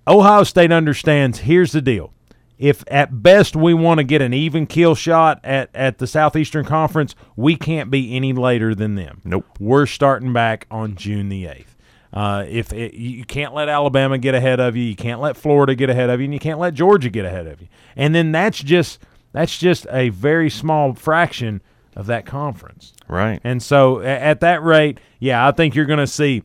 [0.06, 2.12] Ohio State understands here's the deal.
[2.58, 6.64] If at best we want to get an even kill shot at, at the Southeastern
[6.64, 9.20] Conference, we can't be any later than them.
[9.24, 9.46] Nope.
[9.58, 11.66] We're starting back on June the 8th.
[12.12, 15.74] Uh, if it, you can't let Alabama get ahead of you, you can't let Florida
[15.74, 17.68] get ahead of you, and you can't let Georgia get ahead of you.
[17.96, 18.98] And then that's just
[19.32, 21.62] that's just a very small fraction
[21.94, 22.92] of that conference.
[23.08, 23.40] Right.
[23.44, 26.42] And so at that rate, yeah, I think you're going to see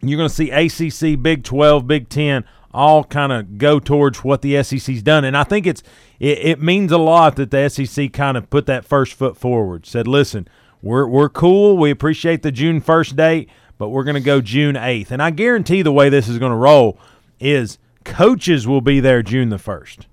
[0.00, 2.44] you're going to see ACC, Big 12, Big 10
[2.74, 5.24] all kind of go towards what the SEC's done.
[5.24, 5.82] And I think it's
[6.18, 9.86] it, it means a lot that the SEC kind of put that first foot forward.
[9.86, 10.48] Said, "Listen,
[10.80, 11.76] we're we're cool.
[11.76, 15.30] We appreciate the June 1st date, but we're going to go June 8th." And I
[15.30, 16.98] guarantee the way this is going to roll
[17.40, 20.06] is coaches will be there June the 1st.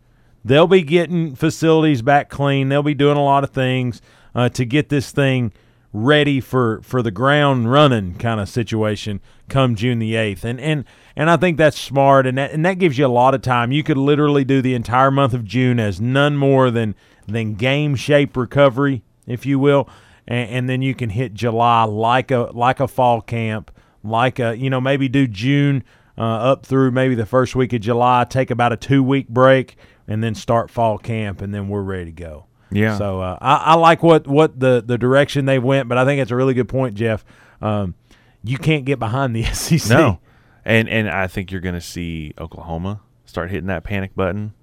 [0.43, 2.69] They'll be getting facilities back clean.
[2.69, 4.01] They'll be doing a lot of things
[4.35, 5.51] uh, to get this thing
[5.91, 10.43] ready for, for the ground running kind of situation come June the 8th.
[10.43, 13.33] And and and I think that's smart and that, and that gives you a lot
[13.33, 13.71] of time.
[13.71, 16.95] You could literally do the entire month of June as none more than
[17.27, 19.89] than game shape recovery, if you will.
[20.27, 23.71] And, and then you can hit July like a like a fall camp,
[24.03, 25.83] like a you know maybe do June
[26.17, 29.75] uh, up through maybe the first week of July, take about a two week break,
[30.07, 32.45] and then start fall camp, and then we're ready to go.
[32.71, 32.97] Yeah.
[32.97, 36.21] So uh, I, I like what what the the direction they went, but I think
[36.21, 37.23] it's a really good point, Jeff.
[37.61, 37.95] Um,
[38.43, 39.89] you can't get behind the SEC.
[39.97, 40.19] No.
[40.65, 44.53] And and I think you're going to see Oklahoma start hitting that panic button.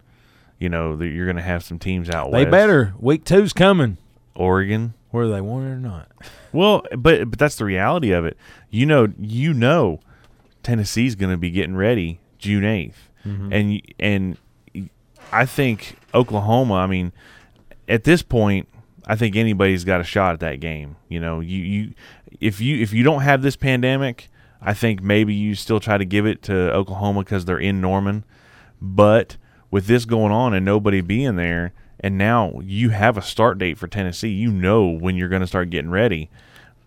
[0.59, 2.51] You know, that you're going to have some teams out they west.
[2.51, 2.95] better.
[2.99, 3.99] Week two's coming,
[4.35, 4.95] Oregon.
[5.11, 6.11] whether they want it or not.
[6.53, 8.39] Well, but but that's the reality of it.
[8.71, 10.01] You know, you know,
[10.63, 12.95] Tennessee's going to be getting ready June 8th
[13.27, 13.53] Mm-hmm.
[13.53, 14.39] and and
[15.33, 16.75] I think Oklahoma.
[16.75, 17.13] I mean,
[17.89, 18.68] at this point,
[19.07, 20.97] I think anybody's got a shot at that game.
[21.09, 21.95] You know, you you
[22.41, 24.28] if you if you don't have this pandemic,
[24.61, 28.24] I think maybe you still try to give it to Oklahoma because they're in Norman,
[28.80, 29.37] but
[29.70, 31.72] with this going on and nobody being there.
[31.99, 34.28] And now you have a start date for Tennessee.
[34.28, 36.28] You know when you're going to start getting ready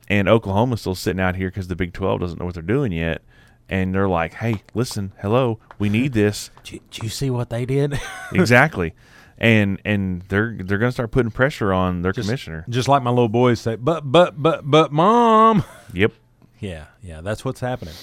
[0.09, 2.91] and Oklahoma's still sitting out here because the Big 12 doesn't know what they're doing
[2.91, 3.21] yet.
[3.69, 6.49] And they're like, hey, listen, hello, we need this.
[6.63, 7.99] Did, did you see what they did?
[8.33, 8.95] exactly.
[9.41, 12.65] And and they're they're going to start putting pressure on their Just- commissioner.
[12.69, 15.63] Just like my little boys say, but but but but mom.
[15.93, 16.11] Yep.
[16.59, 17.95] Yeah, yeah, that's what's happening.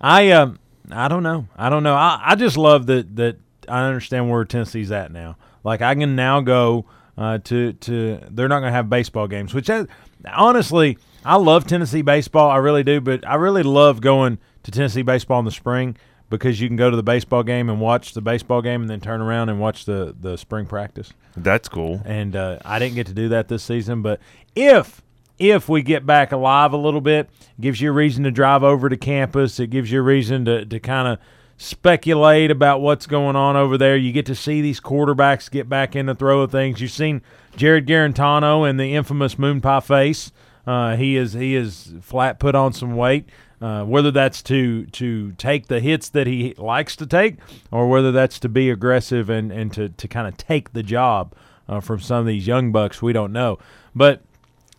[0.00, 0.58] I um
[0.90, 1.46] I don't know.
[1.56, 1.94] I don't know.
[1.94, 3.36] I, I just love that that
[3.68, 5.36] I understand where Tennessee's at now.
[5.64, 6.86] Like I can now go
[7.18, 9.86] uh, to to they're not going to have baseball games, which I,
[10.32, 12.48] honestly I love Tennessee baseball.
[12.50, 15.96] I really do, but I really love going to Tennessee baseball in the spring
[16.30, 19.00] because you can go to the baseball game and watch the baseball game and then
[19.00, 22.02] turn around and watch the the spring practice That's cool.
[22.04, 24.02] and uh, I didn't get to do that this season.
[24.02, 24.20] But
[24.54, 25.02] if
[25.38, 28.62] if we get back alive a little bit, it gives you a reason to drive
[28.64, 29.60] over to campus.
[29.60, 31.18] It gives you a reason to to kind of
[31.60, 33.96] speculate about what's going on over there.
[33.96, 36.80] You get to see these quarterbacks get back in the throw of things.
[36.80, 37.20] You've seen
[37.56, 40.32] Jarrett Guarantano and the infamous moon pie face.
[40.66, 43.28] Uh, he is he is flat put on some weight.
[43.60, 47.38] Uh, whether that's to to take the hits that he likes to take,
[47.72, 51.34] or whether that's to be aggressive and, and to, to kind of take the job
[51.68, 53.58] uh, from some of these young bucks, we don't know.
[53.96, 54.22] But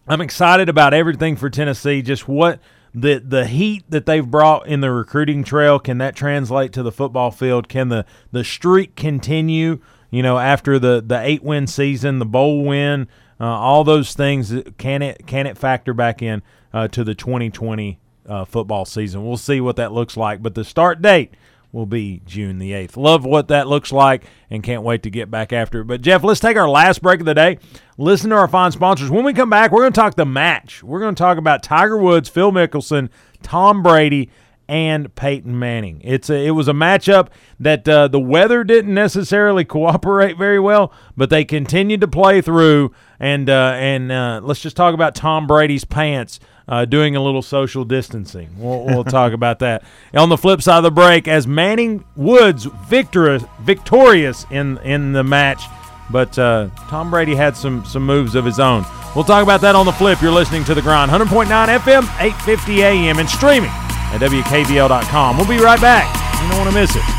[0.07, 2.01] I'm excited about everything for Tennessee.
[2.01, 2.59] Just what
[2.93, 6.91] the the heat that they've brought in the recruiting trail can that translate to the
[6.91, 7.69] football field?
[7.69, 9.79] Can the the streak continue?
[10.09, 13.07] You know, after the the eight win season, the bowl win,
[13.39, 16.41] uh, all those things, can it can it factor back in
[16.73, 17.99] uh, to the 2020
[18.29, 19.25] uh, football season?
[19.25, 20.41] We'll see what that looks like.
[20.41, 21.33] But the start date
[21.71, 22.97] will be June the 8th.
[22.97, 25.85] Love what that looks like and can't wait to get back after it.
[25.85, 27.59] But, Jeff, let's take our last break of the day.
[27.97, 29.09] Listen to our fine sponsors.
[29.09, 30.83] When we come back, we're going to talk the match.
[30.83, 33.09] We're going to talk about Tiger Woods, Phil Mickelson,
[33.43, 34.29] Tom Brady,
[34.69, 35.99] and Peyton Manning.
[36.03, 40.93] It's a, it was a matchup that uh, the weather didn't necessarily cooperate very well,
[41.17, 42.93] but they continued to play through.
[43.19, 47.41] And uh, and uh, let's just talk about Tom Brady's pants uh, doing a little
[47.41, 48.47] social distancing.
[48.57, 52.65] We'll, we'll talk about that on the flip side of the break as Manning Woods
[52.87, 55.63] victorious victorious in in the match,
[56.09, 58.85] but uh, Tom Brady had some some moves of his own.
[59.15, 60.21] We'll talk about that on the flip.
[60.21, 65.37] You're listening to the Grind, 100.9 FM, 850 AM, and streaming at WKVL.com.
[65.37, 66.05] We'll be right back.
[66.43, 67.18] You don't want to miss it.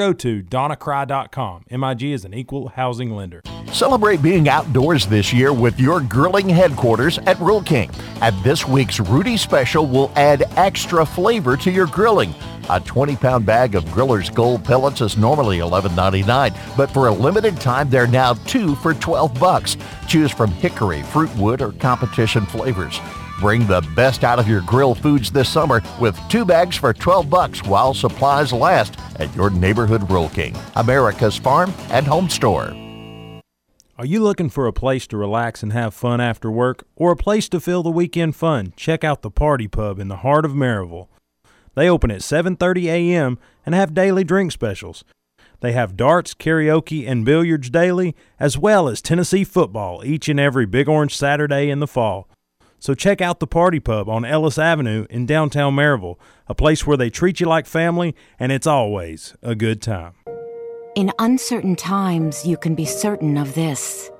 [0.00, 1.64] go to donnacry.com.
[1.70, 3.42] MIG is an equal housing lender.
[3.70, 7.90] Celebrate being outdoors this year with your grilling headquarters at Rural King.
[8.22, 12.34] And this week's Rudy Special will add extra flavor to your grilling.
[12.70, 17.60] A 20 pound bag of Griller's Gold pellets is normally $11.99, but for a limited
[17.60, 19.76] time, they're now two for 12 bucks.
[20.08, 23.00] Choose from hickory, fruit wood, or competition flavors.
[23.40, 27.30] Bring the best out of your grill foods this summer with two bags for 12
[27.30, 32.76] bucks while supplies last at your neighborhood Rural King, America's farm and home store.
[33.96, 37.16] Are you looking for a place to relax and have fun after work or a
[37.16, 38.74] place to fill the weekend fun?
[38.76, 41.08] Check out the Party Pub in the heart of Maryville.
[41.74, 43.38] They open at 7:30 a.m.
[43.64, 45.02] and have daily drink specials.
[45.60, 50.66] They have darts, karaoke, and billiards daily, as well as Tennessee football each and every
[50.66, 52.28] Big Orange Saturday in the fall.
[52.80, 56.16] So check out the Party Pub on Ellis Avenue in downtown Maryville,
[56.48, 60.14] a place where they treat you like family and it's always a good time.
[60.96, 64.10] In uncertain times, you can be certain of this.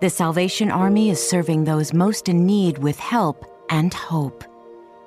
[0.00, 4.44] The Salvation Army is serving those most in need with help and hope.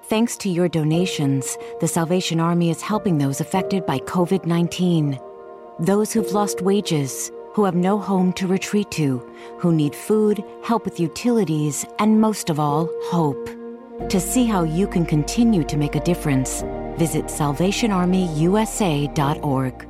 [0.10, 5.18] Thanks to your donations, the Salvation Army is helping those affected by COVID 19.
[5.80, 9.18] Those who've lost wages, who have no home to retreat to,
[9.58, 13.50] who need food, help with utilities, and most of all, hope.
[14.12, 16.62] To see how you can continue to make a difference,
[17.00, 19.88] visit SalvationArmyUSA.org.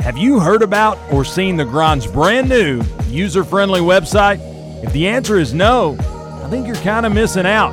[0.00, 4.40] Have you heard about or seen the Grind's brand new user friendly website?
[4.82, 5.96] If the answer is no,
[6.42, 7.72] I think you're kind of missing out.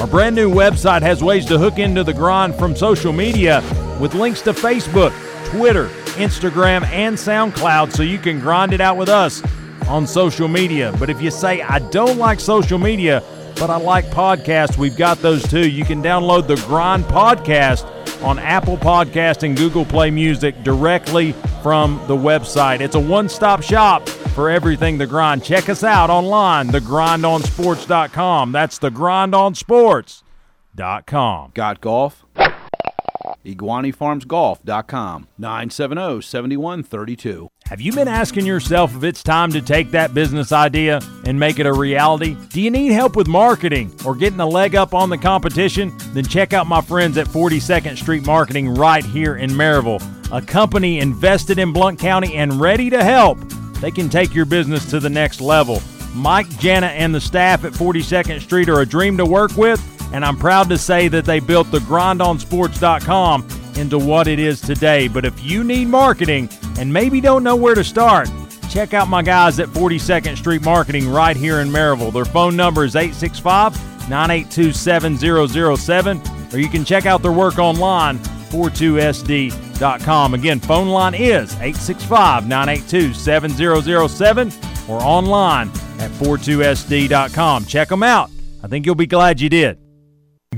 [0.00, 3.60] Our brand new website has ways to hook into the Grind from social media
[4.00, 5.10] with links to Facebook,
[5.52, 5.86] Twitter,
[6.16, 9.42] Instagram, and SoundCloud so you can grind it out with us
[9.86, 10.94] on social media.
[10.98, 13.22] But if you say, I don't like social media,
[13.56, 15.68] but I like podcasts, we've got those too.
[15.68, 17.84] You can download the Grind Podcast
[18.24, 21.32] on Apple Podcast and Google Play Music directly
[21.62, 22.80] from the website.
[22.80, 25.44] It's a one-stop shop for everything The Grind.
[25.44, 28.52] Check us out online, thegrindonsports.com.
[28.52, 31.50] That's thegrindonsports.com.
[31.54, 32.24] Got golf?
[33.44, 37.48] EgwaniFarmsGolf.com 970-7132.
[37.66, 41.58] Have you been asking yourself if it's time to take that business idea and make
[41.58, 42.36] it a reality?
[42.50, 45.92] Do you need help with marketing or getting a leg up on the competition?
[46.12, 51.00] Then check out my friends at 42nd Street Marketing right here in Maryville, a company
[51.00, 53.38] invested in Blount County and ready to help.
[53.80, 55.82] They can take your business to the next level.
[56.14, 59.80] Mike, Jana, and the staff at 42nd Street are a dream to work with,
[60.12, 65.08] and I'm proud to say that they built the grindonsports.com into what it is today.
[65.08, 66.48] But if you need marketing
[66.78, 68.30] and maybe don't know where to start,
[68.70, 72.12] check out my guys at 42nd Street Marketing right here in Maryville.
[72.12, 73.74] Their phone number is 865
[74.08, 80.34] 982 7007, or you can check out their work online, 42sd.com.
[80.34, 84.52] Again, phone line is 865 982 7007
[84.88, 87.64] or online at 42sd.com.
[87.64, 88.30] Check them out.
[88.62, 89.81] I think you'll be glad you did.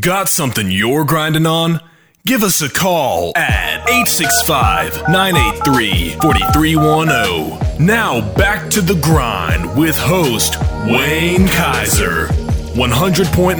[0.01, 1.79] Got something you're grinding on?
[2.27, 7.87] Give us a call at 865 983 4310.
[7.87, 12.27] Now back to the grind with host Wayne Kaiser.
[12.75, 13.55] 100.9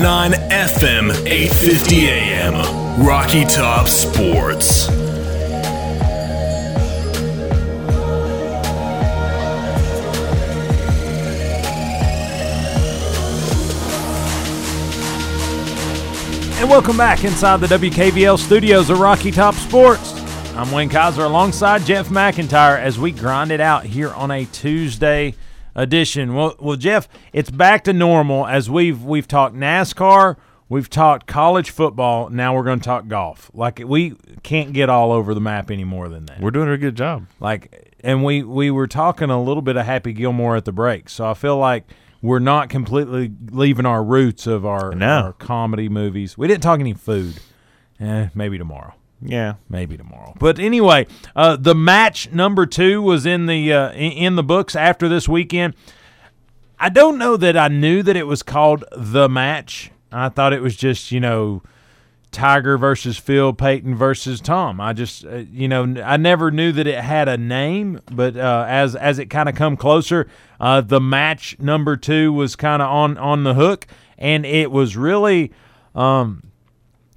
[0.51, 3.07] FM, 850 AM.
[3.07, 4.89] Rocky Top Sports.
[16.65, 20.15] And welcome back inside the WKVL studios of Rocky Top Sports.
[20.57, 25.35] I'm Wayne Kaiser alongside Jeff McIntyre as we grind it out here on a Tuesday
[25.75, 26.35] edition.
[26.35, 30.39] Well, well, Jeff, it's back to normal as we've we've talked NASCAR,
[30.71, 32.31] we've talked college football.
[32.31, 33.51] Now we're going to talk golf.
[33.53, 36.41] Like we can't get all over the map any more than that.
[36.41, 37.27] We're doing a good job.
[37.41, 41.11] Like, and we we were talking a little bit of Happy Gilmore at the break,
[41.11, 41.85] so I feel like
[42.25, 45.07] we're not completely leaving our roots of our, No.
[45.25, 46.39] our comedy movies.
[46.39, 47.39] We didn't talk any food.
[48.01, 48.95] Eh, maybe tomorrow.
[49.21, 49.55] Yeah.
[49.69, 50.35] Maybe tomorrow.
[50.39, 51.07] But anyway,
[51.37, 55.75] uh, the match number two was in the uh, in the books after this weekend.
[56.81, 59.91] I don't know that I knew that it was called the match.
[60.11, 61.63] I thought it was just you know
[62.35, 64.81] Tiger versus Phil, Peyton versus Tom.
[64.81, 68.67] I just, uh, you know, I never knew that it had a name, but uh,
[68.69, 70.29] as as it kind of come closer,
[70.61, 73.87] uh, the match number two was kind of on on the hook,
[74.19, 75.53] and it was really.
[75.95, 76.51] Um,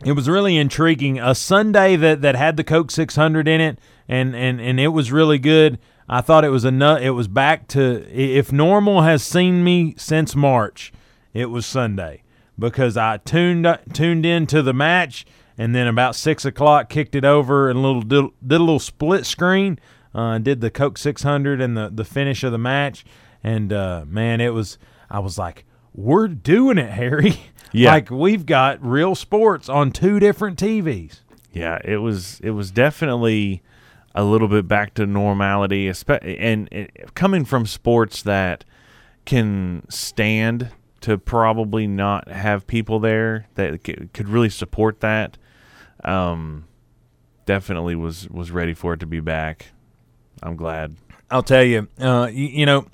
[0.06, 1.18] it was really intriguing.
[1.20, 5.12] A Sunday that, that had the Coke 600 in it, and, and, and it was
[5.12, 5.80] really good.
[6.08, 7.02] I thought it was a nut.
[7.02, 10.94] It was back to if normal has seen me since March,
[11.34, 12.22] it was Sunday
[12.58, 15.26] because I tuned tuned into the match
[15.58, 19.26] and then about six o'clock kicked it over and little did, did a little split
[19.26, 19.80] screen.
[20.16, 23.06] Uh, did the Coke 600 and the the finish of the match,
[23.44, 24.78] and uh, man, it was.
[25.10, 27.40] I was like, we're doing it, Harry.
[27.74, 27.92] Yeah.
[27.92, 31.20] like we've got real sports on two different TVs.
[31.52, 33.62] Yeah, it was it was definitely
[34.16, 38.64] a little bit back to normality, and coming from sports that
[39.26, 40.70] can stand
[41.08, 45.38] to probably not have people there that c- could really support that.
[46.04, 46.66] Um,
[47.46, 49.68] definitely was was ready for it to be back.
[50.44, 50.98] I'm glad.
[51.32, 52.88] I'll tell you, uh, you, you know,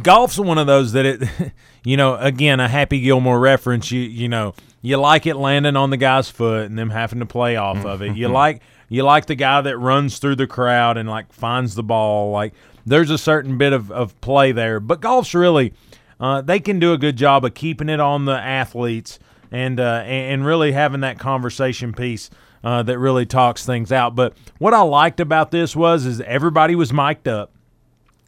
[0.00, 1.22] golf's one of those that it,
[1.84, 3.90] you know, again, a Happy Gilmore reference.
[3.90, 7.26] You you know, you like it landing on the guy's foot and them having to
[7.26, 8.16] play off of it.
[8.16, 11.82] You like you like the guy that runs through the crowd and like finds the
[11.82, 12.30] ball.
[12.30, 12.54] Like
[12.86, 15.72] there's a certain bit of, of play there, but golf's really
[16.20, 19.18] uh, they can do a good job of keeping it on the athletes
[19.50, 22.30] and uh, and really having that conversation piece.
[22.64, 24.16] Uh, that really talks things out.
[24.16, 27.52] But what I liked about this was is everybody was mic'd up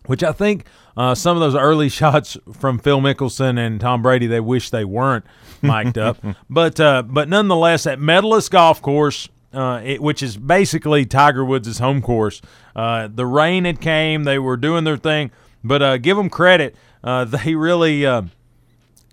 [0.06, 0.64] which I think
[0.96, 4.84] uh, some of those early shots from Phil Mickelson and Tom Brady, they wish they
[4.84, 5.24] weren't
[5.62, 6.18] mic'd up.
[6.50, 11.78] But uh, but nonetheless, at Medalist Golf Course, uh, it, which is basically Tiger Woods'
[11.78, 12.42] home course,
[12.74, 14.24] uh, the rain had came.
[14.24, 15.30] They were doing their thing,
[15.62, 16.74] but uh, give them credit.
[17.02, 18.04] Uh, they really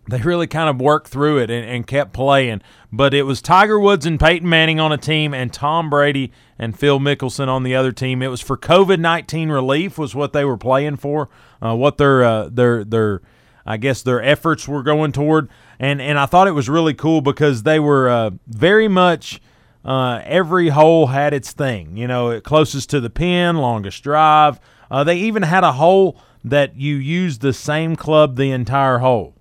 [0.07, 2.61] they really kind of worked through it and, and, kept playing.
[2.91, 6.77] But it was Tiger Woods and Peyton Manning on a team, and Tom Brady and
[6.77, 8.21] Phil Mickelson on the other team.
[8.21, 11.29] It was for COVID nineteen relief, was what they were playing for.
[11.61, 13.21] Uh, what their uh, their their
[13.65, 17.21] I guess their efforts were going toward, and and I thought it was really cool
[17.21, 19.41] because they were uh, very much.
[19.85, 24.59] Uh, every hole had its thing, you know, closest to the pin, longest drive.
[24.91, 29.33] Uh, they even had a hole that you used the same club the entire hole.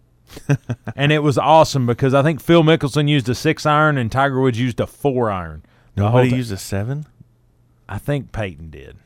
[0.96, 4.40] and it was awesome because I think Phil Mickelson used a six iron and Tiger
[4.40, 5.62] Woods used a four iron.
[5.96, 7.06] Nobody used a seven.
[7.88, 8.96] I think Peyton did.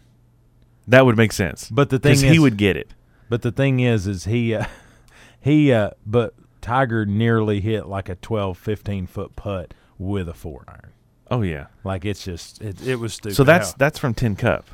[0.89, 1.69] That would make sense.
[1.71, 2.95] But the thing is, he would get it.
[3.29, 4.65] But the thing is, is he, uh,
[5.41, 10.65] he, uh, but Tiger nearly hit like a 12, 15 foot putt with a four
[10.67, 10.93] iron.
[11.31, 11.67] Oh yeah.
[11.85, 13.37] Like it's just, it, it was stupid.
[13.37, 14.67] So that's that's from Tin Cup.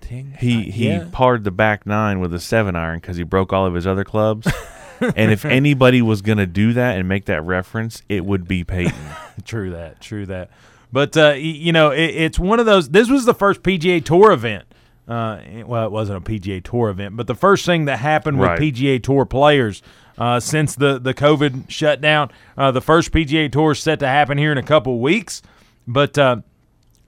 [0.00, 1.06] Ting- He he yeah.
[1.12, 4.04] parred the back nine with a seven iron because he broke all of his other
[4.04, 4.46] clubs.
[5.00, 8.94] and if anybody was gonna do that and make that reference, it would be Peyton.
[9.44, 10.00] True that.
[10.00, 10.50] True that.
[10.92, 12.88] But uh, you know, it, it's one of those.
[12.90, 14.64] This was the first PGA Tour event.
[15.06, 18.58] Uh, well, it wasn't a PGA Tour event, but the first thing that happened Right.
[18.60, 19.82] with PGA Tour players
[20.18, 22.30] uh, since the the COVID shutdown.
[22.56, 25.42] Uh, the first PGA Tour is set to happen here in a couple weeks.
[25.86, 26.36] But uh,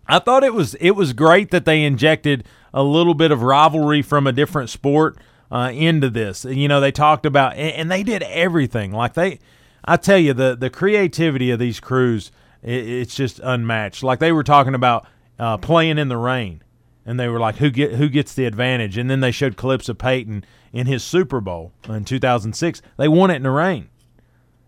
[0.07, 4.03] I thought it was it was great that they injected a little bit of rivalry
[4.03, 5.19] from a different sport
[5.51, 6.45] uh, into this.
[6.45, 8.93] You know, they talked about and, they did everything.
[8.93, 9.39] Like they,
[9.85, 12.31] I tell you, the the creativity of these crews,
[12.63, 14.03] it, it's just unmatched.
[14.03, 15.07] Like they were talking about
[15.39, 16.63] uh, playing in the rain,
[17.05, 18.97] and they were like, who get who gets the advantage?
[18.97, 22.83] And then they showed clips of Peyton in his Super Bowl in 2006.
[22.97, 23.89] They won it in the rain.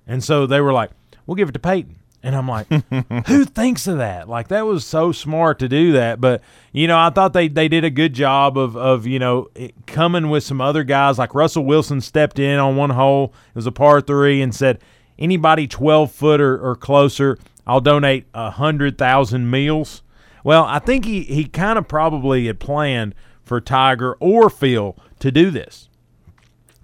[0.07, 0.91] And so they were like,
[1.27, 1.97] we'll give it to Peyton.
[2.25, 2.69] And I'm like,
[3.27, 4.29] who thinks of that?
[4.29, 6.21] Like that was so smart to do that.
[6.21, 6.41] But
[6.73, 9.75] you know, I thought they they did a good job of of you know it-
[9.87, 11.19] coming with some other guys.
[11.19, 13.35] Like Russell Wilson stepped in on one hole.
[13.49, 14.81] It was a par three and said,
[15.19, 20.03] anybody 12 foot or, or closer, I'll donate a hundred thousand meals.
[20.45, 25.33] Well, I think he he kind of probably had planned for Tiger or Phil to
[25.33, 25.89] do this.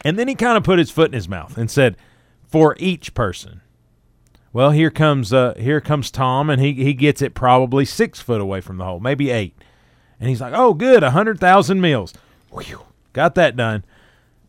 [0.04, 1.96] And then he kind of put his foot in his mouth and said,
[2.46, 3.60] for each person.
[4.52, 8.40] Well, here comes uh, here comes Tom, and he he gets it probably six foot
[8.40, 9.54] away from the hole, maybe eight,
[10.18, 12.14] and he's like, "Oh, good, a hundred thousand mils,
[12.50, 13.84] Whew, got that done."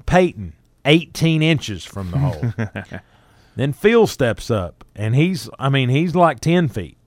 [0.05, 0.53] Peyton,
[0.85, 2.99] eighteen inches from the hole.
[3.55, 6.97] then Phil steps up, and he's I mean he's like ten feet,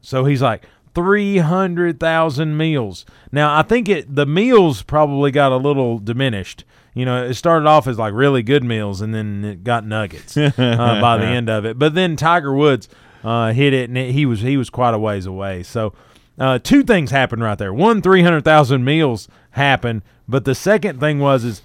[0.00, 3.04] so he's like three hundred thousand meals.
[3.32, 6.64] Now I think it the meals probably got a little diminished.
[6.94, 10.36] You know, it started off as like really good meals, and then it got nuggets
[10.36, 11.78] uh, by the end of it.
[11.78, 12.88] But then Tiger Woods
[13.24, 15.62] uh, hit it, and it, he was he was quite a ways away.
[15.62, 15.92] So.
[16.36, 17.72] Uh, two things happened right there.
[17.72, 21.62] One, three hundred thousand meals happened, but the second thing was is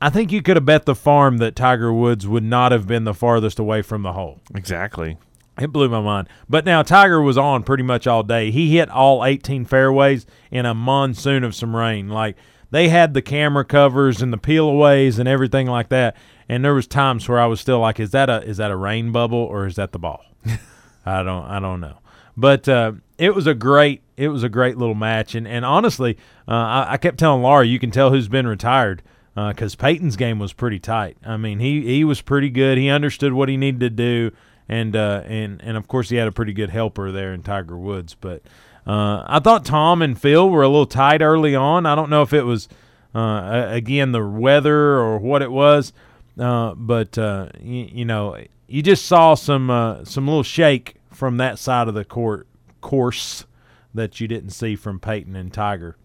[0.00, 3.04] I think you could have bet the farm that Tiger Woods would not have been
[3.04, 4.40] the farthest away from the hole.
[4.54, 5.18] exactly.
[5.60, 6.28] It blew my mind.
[6.48, 8.50] But now Tiger was on pretty much all day.
[8.50, 12.08] He hit all 18 fairways in a monsoon of some rain.
[12.08, 12.36] Like
[12.70, 16.16] they had the camera covers and the peelaways and everything like that.
[16.48, 18.76] And there was times where I was still like, is that a is that a
[18.76, 20.24] rain bubble or is that the ball?
[21.06, 21.98] I don't I don't know.
[22.36, 25.34] But uh, it was a great it was a great little match.
[25.34, 26.16] And and honestly,
[26.48, 29.02] uh, I, I kept telling Laura, you can tell who's been retired
[29.34, 31.16] because uh, Peyton's game was pretty tight.
[31.24, 32.78] I mean, he he was pretty good.
[32.78, 34.32] He understood what he needed to do,
[34.70, 37.76] and uh, and and of course he had a pretty good helper there in Tiger
[37.76, 38.14] Woods.
[38.14, 38.42] But
[38.86, 41.86] uh, I thought Tom and Phil were a little tight early on.
[41.86, 42.68] I don't know if it was
[43.12, 45.92] uh, again the weather or what it was,
[46.38, 51.58] uh, but uh, you, you, know you just saw some some little shake from that
[51.58, 52.46] side of the court
[52.80, 53.44] course
[53.92, 55.96] that you didn't see from Peyton and Tiger.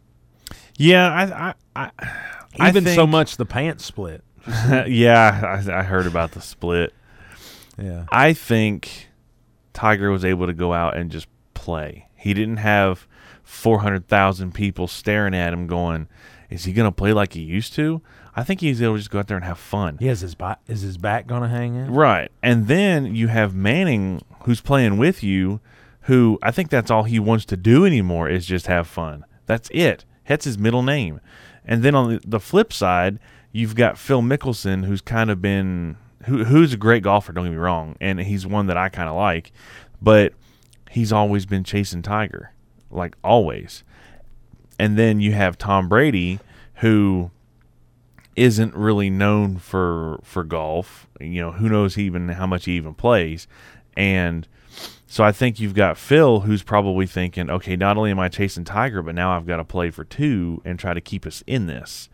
[0.76, 1.92] Yeah, I, I,
[2.60, 4.24] I even think, so much the pants split.
[4.88, 6.94] yeah, I, I, heard about the split.
[7.78, 9.10] Yeah, I think
[9.74, 12.08] Tiger was able to go out and just play.
[12.16, 13.08] He didn't have
[13.44, 16.08] four hundred thousand people staring at him, going,
[16.50, 18.02] "Is he going to play like he used to?"
[18.36, 19.98] I think he's able to just go out there and have fun.
[20.02, 21.92] Yeah, is his back is his back going to hang in?
[21.94, 25.60] Right, and then you have Manning who's playing with you,
[26.02, 29.26] who I think that's all he wants to do anymore is just have fun.
[29.46, 30.06] That's it.
[30.28, 31.20] That's his middle name.
[31.64, 33.20] And then on the flip side,
[33.52, 37.34] you've got Phil Mickelson, who's kind of been who, who's a great golfer.
[37.34, 39.52] Don't get me wrong, and he's one that I kind of like,
[40.02, 40.34] but
[40.92, 42.52] he's always been chasing Tiger,
[42.92, 43.84] like always.
[44.78, 46.40] And then you have Tom Brady,
[46.76, 47.32] who
[48.36, 51.08] isn't really known for for golf.
[51.20, 53.48] You know, who knows even how much he even plays,
[53.96, 54.48] and
[55.08, 58.66] so I think you've got Phil who's probably thinking, okay, not only am I chasing
[58.66, 61.68] Tiger, but now I've got to play for two and try to keep us in
[61.68, 62.10] this.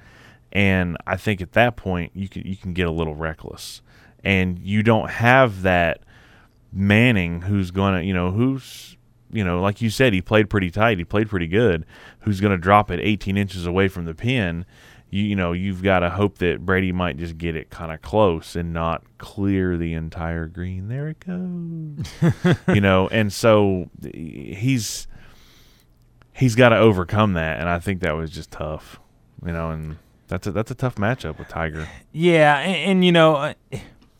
[0.51, 3.81] And I think at that point you can you can get a little reckless.
[4.23, 6.01] And you don't have that
[6.73, 8.95] Manning who's going to, you know, who's
[9.33, 11.85] you know, like you said, he played pretty tight, he played pretty good,
[12.19, 14.65] who's going to drop it 18 inches away from the pin
[15.11, 18.01] you, you know you've got to hope that Brady might just get it kind of
[18.01, 20.87] close and not clear the entire green.
[20.87, 22.55] There it goes.
[22.73, 25.07] you know, and so he's
[26.33, 28.99] he's got to overcome that, and I think that was just tough.
[29.45, 29.97] You know, and
[30.27, 31.87] that's a that's a tough matchup with Tiger.
[32.13, 33.53] Yeah, and, and you know, uh,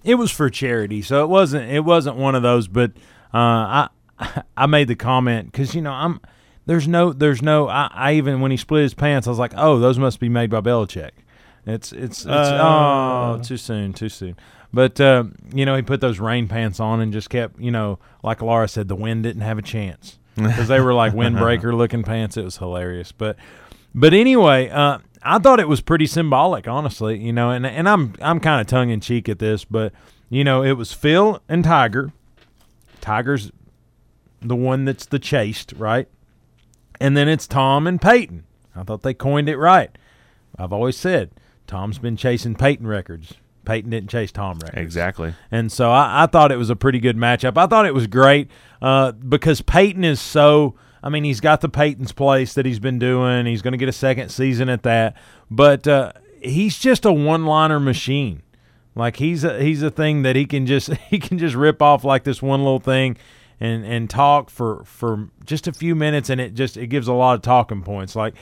[0.03, 2.67] it was for charity, so it wasn't it wasn't one of those.
[2.67, 2.91] But
[3.33, 3.89] uh, I
[4.57, 6.19] I made the comment because you know I'm
[6.65, 7.67] there's no, there's no.
[7.67, 10.29] I, I, even when he split his pants, I was like, oh, those must be
[10.29, 11.11] made by Belichick.
[11.65, 14.35] It's, it's, it's uh, oh, too soon, too soon.
[14.73, 17.99] But uh, you know, he put those rain pants on and just kept, you know,
[18.23, 22.03] like Laura said, the wind didn't have a chance because they were like windbreaker looking
[22.03, 22.37] pants.
[22.37, 23.11] It was hilarious.
[23.11, 23.35] But,
[23.93, 27.19] but anyway, uh, I thought it was pretty symbolic, honestly.
[27.19, 29.93] You know, and and I'm I'm kind of tongue in cheek at this, but
[30.29, 32.11] you know, it was Phil and Tiger.
[33.01, 33.51] Tiger's
[34.41, 36.07] the one that's the chased, right?
[37.01, 38.43] and then it's Tom and Peyton.
[38.75, 39.89] I thought they coined it right.
[40.57, 41.31] I've always said
[41.65, 43.33] Tom's been chasing Peyton records.
[43.65, 44.81] Peyton didn't chase Tom records.
[44.81, 45.33] Exactly.
[45.49, 47.57] And so I, I thought it was a pretty good matchup.
[47.57, 48.49] I thought it was great
[48.81, 50.75] uh, because Peyton is so.
[51.03, 53.45] I mean, he's got the Peyton's place that he's been doing.
[53.45, 55.15] He's going to get a second season at that.
[55.49, 58.43] But uh, he's just a one-liner machine.
[58.95, 62.03] Like he's a, he's a thing that he can just he can just rip off
[62.03, 63.17] like this one little thing
[63.59, 67.13] and and talk for for just a few minutes, and it just it gives a
[67.13, 68.15] lot of talking points.
[68.15, 68.33] Like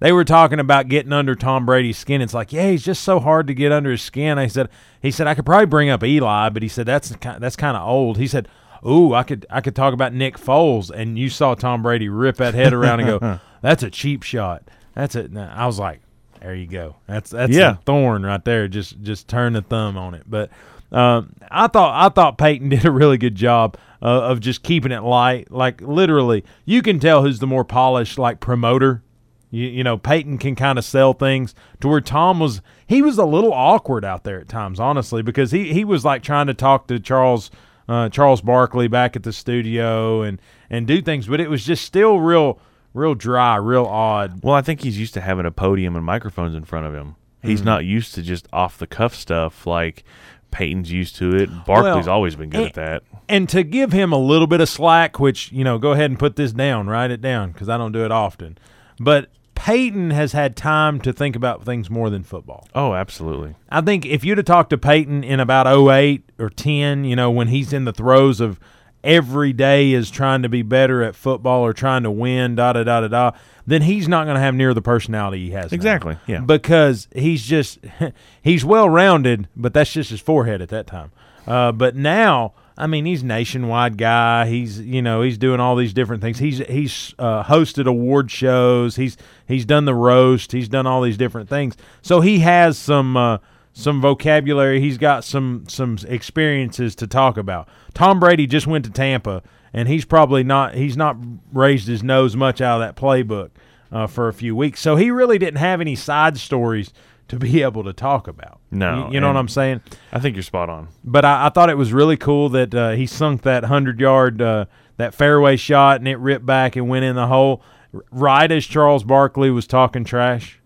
[0.00, 2.22] they were talking about getting under Tom Brady's skin.
[2.22, 4.38] It's like, yeah, he's just so hard to get under his skin.
[4.38, 4.68] I said,
[5.02, 7.86] he said I could probably bring up Eli, but he said that's that's kind of
[7.86, 8.16] old.
[8.16, 8.48] He said,
[8.86, 12.36] ooh, I could I could talk about Nick Foles, and you saw Tom Brady rip
[12.36, 14.62] that head around and go, that's a cheap shot.
[14.94, 15.36] That's it.
[15.36, 16.00] I was like,
[16.40, 16.96] there you go.
[17.06, 17.72] That's that's yeah.
[17.72, 18.68] a thorn right there.
[18.68, 20.24] Just just turn the thumb on it.
[20.26, 20.50] But
[20.92, 24.92] um, I thought I thought Peyton did a really good job uh, of just keeping
[24.92, 25.50] it light.
[25.50, 29.02] Like literally, you can tell who's the more polished like promoter.
[29.50, 32.60] You, you know, Peyton can kind of sell things to where Tom was.
[32.86, 36.22] He was a little awkward out there at times, honestly, because he he was like
[36.22, 37.50] trying to talk to Charles
[37.88, 41.84] uh, Charles Barkley back at the studio and and do things, but it was just
[41.84, 42.60] still real
[42.94, 44.42] real dry, real odd.
[44.42, 47.16] Well, I think he's used to having a podium and microphones in front of him.
[47.42, 47.66] He's mm-hmm.
[47.66, 50.04] not used to just off the cuff stuff like
[50.50, 51.48] Peyton's used to it.
[51.64, 53.02] Barkley's well, always been good and, at that.
[53.28, 56.18] And to give him a little bit of slack, which, you know, go ahead and
[56.18, 58.58] put this down, write it down, because I don't do it often.
[58.98, 62.68] But Peyton has had time to think about things more than football.
[62.76, 63.56] Oh, absolutely.
[63.68, 67.28] I think if you'd have talked to Peyton in about 08 or 10, you know,
[67.28, 68.60] when he's in the throes of
[69.02, 72.84] every day is trying to be better at football or trying to win, da da
[72.84, 73.30] da da da,
[73.66, 75.72] then he's not going to have near the personality he has.
[75.72, 76.14] Exactly.
[76.14, 76.20] Now.
[76.28, 76.40] Yeah.
[76.40, 77.80] Because he's just
[78.42, 81.10] he's well rounded, but that's just his forehead at that time.
[81.48, 84.46] Uh, but now I mean, he's nationwide guy.
[84.46, 86.38] He's you know he's doing all these different things.
[86.38, 88.94] He's he's uh, hosted award shows.
[88.94, 89.16] He's
[89.46, 90.52] he's done the roast.
[90.52, 91.76] He's done all these different things.
[92.02, 93.38] So he has some uh,
[93.72, 94.80] some vocabulary.
[94.80, 97.68] He's got some some experiences to talk about.
[97.94, 101.16] Tom Brady just went to Tampa, and he's probably not he's not
[101.52, 103.50] raised his nose much out of that playbook
[103.90, 104.80] uh, for a few weeks.
[104.80, 106.92] So he really didn't have any side stories
[107.26, 108.57] to be able to talk about.
[108.70, 109.80] No, you, you know what I'm saying.
[110.12, 110.88] I think you're spot on.
[111.02, 114.42] But I, I thought it was really cool that uh, he sunk that hundred yard
[114.42, 114.66] uh,
[114.98, 117.62] that fairway shot and it ripped back and went in the hole
[118.10, 120.60] right as Charles Barkley was talking trash.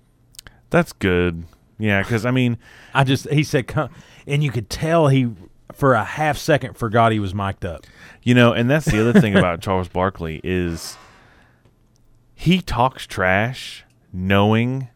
[0.71, 1.45] That's good.
[1.79, 2.59] Yeah, because I mean,
[2.95, 3.91] I just he said, "Come,"
[4.27, 5.31] and you could tell he
[5.73, 7.87] for a half second forgot he was mic'd up.
[8.23, 10.97] You know, and that's the other thing about Charles Barkley is
[12.35, 14.89] he talks trash knowing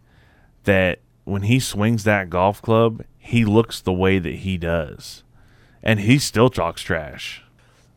[0.65, 5.25] that when he swings that golf club, he looks the way that he does.
[5.83, 7.43] And he still talks trash.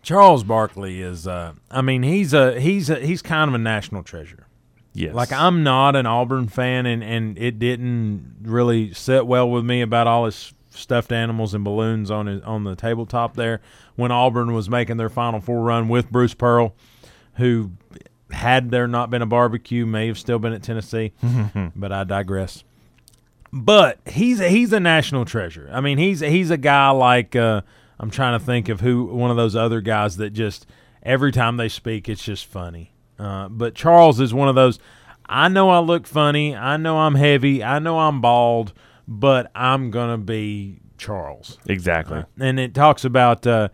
[0.02, 4.04] Charles Barkley is, uh, I mean, he's a he's a he's kind of a national
[4.04, 4.48] treasure.
[4.94, 5.14] Yes.
[5.14, 9.82] Like I'm not an Auburn fan, and and it didn't really sit well with me
[9.82, 13.62] about all his stuffed animals and balloons on his, on the tabletop there
[13.96, 16.74] when Auburn was making their Final Four run with Bruce Pearl,
[17.36, 17.72] who
[18.32, 21.14] had there not been a barbecue may have still been at Tennessee,
[21.76, 22.64] but I digress.
[23.52, 25.70] But he's a, he's a national treasure.
[25.72, 27.62] I mean, he's he's a guy like uh,
[28.00, 30.68] I'm trying to think of who one of those other guys that just
[31.02, 32.94] every time they speak, it's just funny.
[33.18, 34.80] Uh, but Charles is one of those.
[35.26, 36.56] I know I look funny.
[36.56, 37.64] I know I'm heavy.
[37.64, 38.74] I know I'm bald,
[39.08, 41.58] but I'm gonna be Charles.
[41.68, 42.24] exactly.
[42.40, 43.70] And it talks about, uh,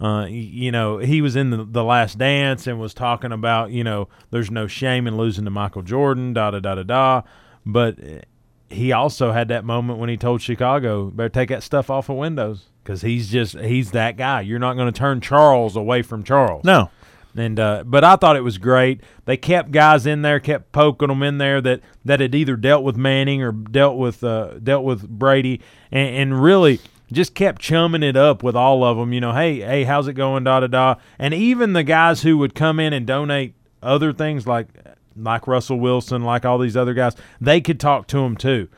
[0.00, 3.82] uh, you know, he was in the, the Last Dance and was talking about, you
[3.82, 7.22] know, there's no shame in losing to Michael Jordan, da da da da da.
[7.64, 8.20] But uh,
[8.68, 12.16] he also had that moment when he told Chicago, better take that stuff off of
[12.16, 14.40] Windows because he's just he's that guy.
[14.40, 16.64] You're not going to turn Charles away from Charles.
[16.64, 16.90] No.
[17.36, 19.02] And uh, but I thought it was great.
[19.26, 22.82] They kept guys in there, kept poking them in there that, that had either dealt
[22.82, 25.60] with Manning or dealt with uh, dealt with Brady,
[25.92, 26.80] and, and really
[27.12, 29.12] just kept chumming it up with all of them.
[29.12, 30.44] You know, hey, hey, how's it going?
[30.44, 30.94] Da da da.
[31.18, 34.68] And even the guys who would come in and donate other things like
[35.16, 38.68] like Russell Wilson, like all these other guys, they could talk to him too.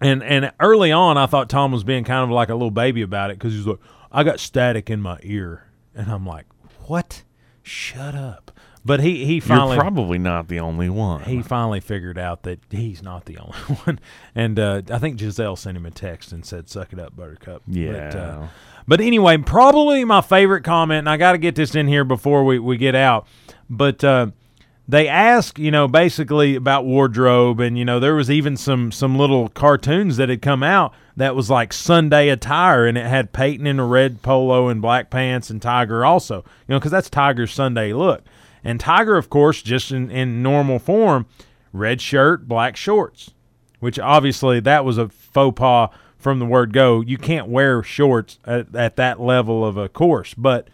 [0.00, 3.02] And and early on, I thought Tom was being kind of like a little baby
[3.02, 3.78] about it because he's like,
[4.10, 6.46] I got static in my ear, and I'm like,
[6.86, 7.22] what?
[7.62, 8.50] Shut up.
[8.84, 11.22] But he he finally You're probably not the only one.
[11.22, 14.00] he finally figured out that he's not the only one,
[14.34, 17.62] and uh, I think Gisele sent him a text and said, "Suck it up, Buttercup."
[17.68, 18.48] But, uh, Yeah.
[18.88, 22.44] but anyway, probably my favorite comment, and I got to get this in here before
[22.44, 23.28] we, we get out.
[23.70, 24.32] But uh,
[24.88, 29.16] they ask, you know, basically about wardrobe, and you know, there was even some some
[29.16, 33.66] little cartoons that had come out that was like Sunday attire, and it had Peyton
[33.66, 37.52] in a red polo and black pants, and Tiger also, you know, because that's Tiger's
[37.52, 38.22] Sunday look.
[38.64, 41.26] And Tiger, of course, just in, in normal form,
[41.72, 43.32] red shirt, black shorts
[43.82, 47.00] which obviously that was a faux pas from the word go.
[47.00, 50.68] You can't wear shorts at, at that level of a course, but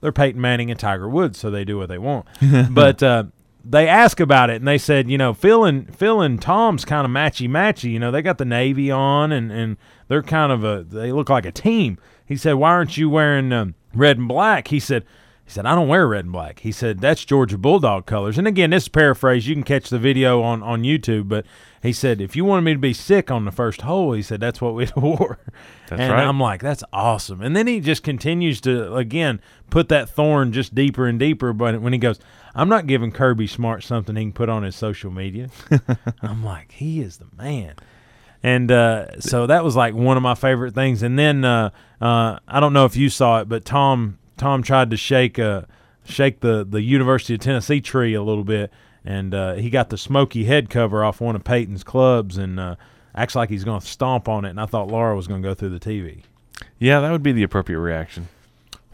[0.00, 2.24] they're Peyton Manning and Tiger Woods, so they do what they want.
[2.70, 3.24] but uh,
[3.68, 7.04] they ask about it, and they said, you know, Phil and Phil and Tom's kind
[7.04, 7.90] of matchy matchy.
[7.90, 9.76] You know, they got the navy on, and and
[10.08, 11.98] they're kind of a they look like a team.
[12.24, 14.68] He said, why aren't you wearing um, red and black?
[14.68, 15.04] He said.
[15.44, 16.58] He said, I don't wear red and black.
[16.58, 18.36] He said, that's Georgia Bulldog colors.
[18.36, 19.46] And again, this is paraphrase.
[19.46, 21.28] You can catch the video on, on YouTube.
[21.28, 21.46] But
[21.80, 24.40] he said, if you wanted me to be sick on the first hole, he said,
[24.40, 25.38] that's what we'd wore.
[25.88, 26.26] That's and right.
[26.26, 27.42] I'm like, that's awesome.
[27.42, 29.40] And then he just continues to, again,
[29.70, 31.52] put that thorn just deeper and deeper.
[31.52, 32.18] But when he goes,
[32.56, 35.50] I'm not giving Kirby Smart something he can put on his social media.
[36.22, 37.74] I'm like, he is the man.
[38.42, 41.02] And uh, so that was like one of my favorite things.
[41.02, 44.90] And then uh, uh, I don't know if you saw it, but Tom Tom tried
[44.90, 45.62] to shake uh,
[46.04, 48.70] shake the the University of Tennessee tree a little bit,
[49.04, 52.76] and uh, he got the smoky head cover off one of Peyton's clubs, and uh,
[53.14, 54.50] acts like he's going to stomp on it.
[54.50, 56.22] And I thought Laura was going to go through the TV.
[56.78, 58.28] yeah, that would be the appropriate reaction.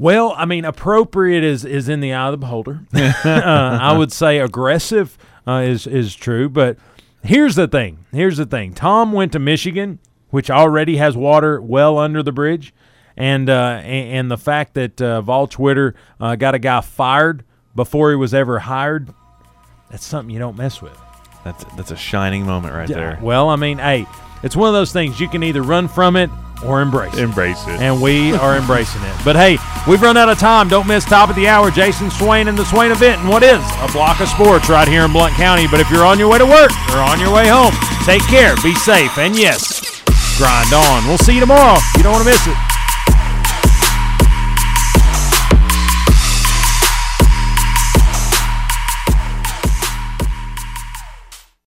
[0.02, 2.80] Well, I mean, appropriate is is in the eye of the beholder.
[2.92, 6.76] uh, I would say aggressive uh, is is true, but
[7.22, 8.04] here's the thing.
[8.10, 8.74] Here's the thing.
[8.74, 10.00] Tom went to Michigan,
[10.30, 12.74] which already has water well under the bridge,
[13.16, 17.44] and uh, and, and the fact that uh, Vol Twitter uh, got a guy fired
[17.76, 19.08] before he was ever hired,
[19.88, 20.98] that's something you don't mess with.
[21.44, 23.20] That's that's a shining moment right there.
[23.22, 24.06] Well, I mean, hey,
[24.42, 26.28] it's one of those things you can either run from it
[26.64, 27.80] or embrace it Embrace it.
[27.80, 29.14] and we are embracing it.
[29.24, 29.58] But hey,
[29.88, 30.68] we've run out of time.
[30.68, 31.70] Don't miss top of the hour.
[31.70, 33.20] Jason Swain and the Swain event.
[33.20, 35.66] And what is a block of sports right here in Blount County?
[35.66, 37.72] But if you're on your way to work or on your way home,
[38.04, 40.02] take care, be safe, and yes,
[40.38, 41.06] grind on.
[41.06, 41.78] We'll see you tomorrow.
[41.96, 42.71] You don't want to miss it.